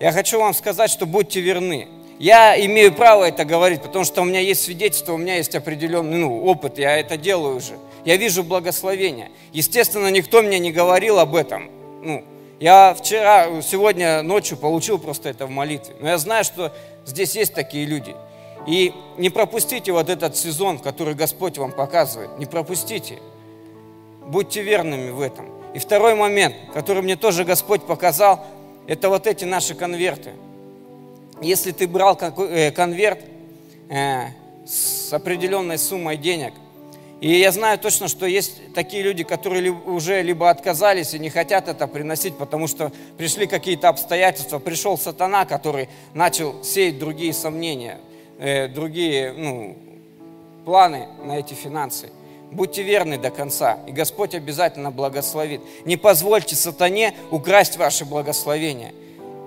[0.00, 1.88] Я хочу вам сказать, что будьте верны.
[2.18, 6.18] Я имею право это говорить, потому что у меня есть свидетельство, у меня есть определенный
[6.18, 7.74] ну, опыт, я это делаю уже
[8.06, 9.30] я вижу благословение.
[9.52, 11.68] Естественно, никто мне не говорил об этом.
[12.02, 12.24] Ну,
[12.60, 15.96] я вчера, сегодня ночью получил просто это в молитве.
[16.00, 16.72] Но я знаю, что
[17.04, 18.14] здесь есть такие люди.
[18.66, 22.38] И не пропустите вот этот сезон, который Господь вам показывает.
[22.38, 23.18] Не пропустите.
[24.26, 25.46] Будьте верными в этом.
[25.74, 28.44] И второй момент, который мне тоже Господь показал,
[28.86, 30.32] это вот эти наши конверты.
[31.40, 33.20] Если ты брал э, конверт
[33.88, 34.28] э,
[34.66, 36.54] с определенной суммой денег–
[37.20, 41.66] и я знаю точно, что есть такие люди, которые уже либо отказались и не хотят
[41.66, 47.98] это приносить, потому что пришли какие-то обстоятельства, пришел сатана, который начал сеять другие сомнения,
[48.38, 49.76] э, другие ну,
[50.64, 52.10] планы на эти финансы.
[52.50, 55.60] Будьте верны до конца, и Господь обязательно благословит.
[55.84, 58.94] Не позвольте сатане украсть ваше благословение.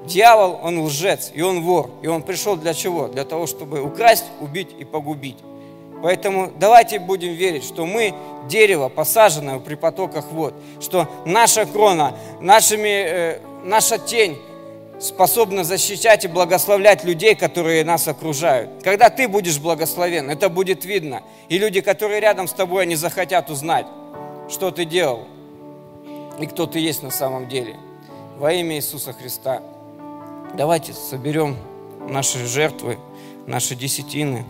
[0.05, 3.07] Дьявол, он лжец, и он вор, и он пришел для чего?
[3.07, 5.37] Для того, чтобы украсть, убить и погубить.
[6.01, 8.13] Поэтому давайте будем верить, что мы
[8.47, 14.37] дерево, посаженное при потоках вод, что наша крона, нашими, э, наша тень
[14.99, 18.83] способна защищать и благословлять людей, которые нас окружают.
[18.83, 21.23] Когда ты будешь благословен, это будет видно.
[21.47, 23.85] И люди, которые рядом с тобой, они захотят узнать,
[24.49, 25.27] что ты делал
[26.39, 27.75] и кто ты есть на самом деле.
[28.37, 29.61] Во имя Иисуса Христа.
[30.55, 31.57] Давайте соберем
[32.09, 32.97] наши жертвы,
[33.45, 34.45] наши десятины.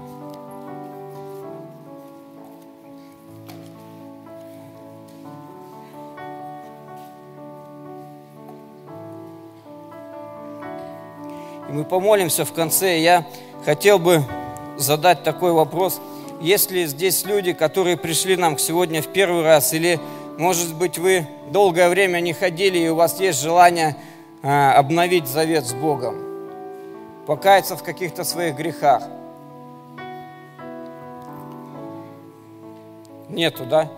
[11.79, 12.99] Мы помолимся в конце.
[12.99, 13.25] Я
[13.63, 14.21] хотел бы
[14.77, 16.01] задать такой вопрос.
[16.41, 19.97] Есть ли здесь люди, которые пришли нам сегодня в первый раз, или,
[20.37, 23.95] может быть, вы долгое время не ходили, и у вас есть желание
[24.41, 26.15] э, обновить завет с Богом,
[27.25, 29.03] покаяться в каких-то своих грехах?
[33.29, 33.89] Нету, да?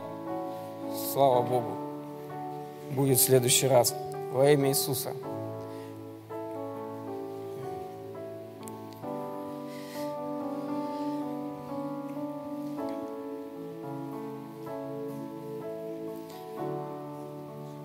[1.13, 1.71] Слава Богу.
[2.91, 3.95] Будет в следующий раз.
[4.31, 5.13] во имя Иисуса.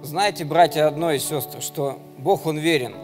[0.07, 2.95] Знаете, братья, одно и сестры, что Бог, Он верен.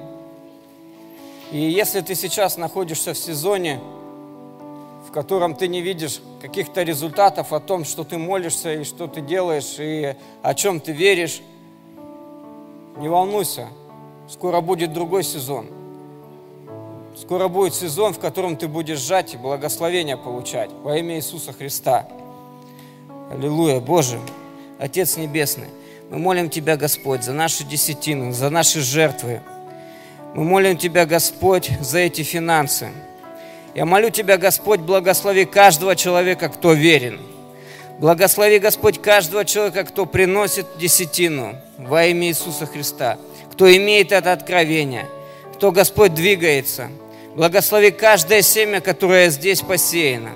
[1.50, 3.80] И если ты сейчас находишься в сезоне,
[5.08, 9.20] в котором ты не видишь каких-то результатов о том, что ты молишься и что ты
[9.20, 11.42] делаешь, и о чем ты веришь,
[12.98, 13.66] не волнуйся,
[14.28, 15.66] скоро будет другой сезон.
[17.16, 22.06] Скоро будет сезон, в котором ты будешь жать и благословения получать во имя Иисуса Христа.
[23.28, 24.20] Аллилуйя, Боже,
[24.78, 25.68] Отец Небесный,
[26.12, 29.40] мы молим Тебя, Господь, за наши десятины, за наши жертвы.
[30.34, 32.90] Мы молим Тебя, Господь, за эти финансы.
[33.74, 37.18] Я молю Тебя, Господь, благослови каждого человека, кто верен.
[37.98, 43.16] Благослови, Господь, каждого человека, кто приносит десятину во имя Иисуса Христа,
[43.50, 45.08] кто имеет это откровение,
[45.54, 46.90] кто, Господь, двигается.
[47.34, 50.32] Благослови каждое семя, которое здесь посеяно.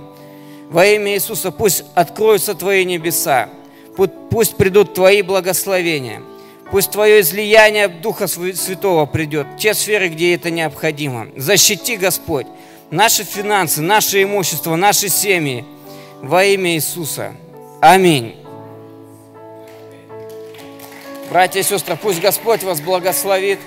[0.70, 3.50] Во имя Иисуса пусть откроются Твои небеса,
[3.96, 6.22] пусть придут Твои благословения,
[6.70, 11.28] пусть Твое излияние Духа Святого придет, те сферы, где это необходимо.
[11.36, 12.46] Защити, Господь,
[12.90, 15.64] наши финансы, наше имущество, наши семьи
[16.22, 17.32] во имя Иисуса.
[17.80, 18.36] Аминь.
[21.30, 23.58] Братья и сестры, пусть Господь вас благословит,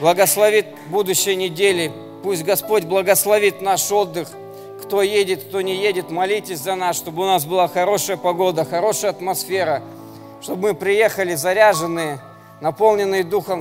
[0.00, 4.28] благословит будущей недели, пусть Господь благословит наш отдых.
[4.84, 9.12] Кто едет, кто не едет, молитесь за нас, чтобы у нас была хорошая погода, хорошая
[9.12, 9.82] атмосфера,
[10.42, 12.20] чтобы мы приехали заряженные,
[12.60, 13.52] наполненные Духом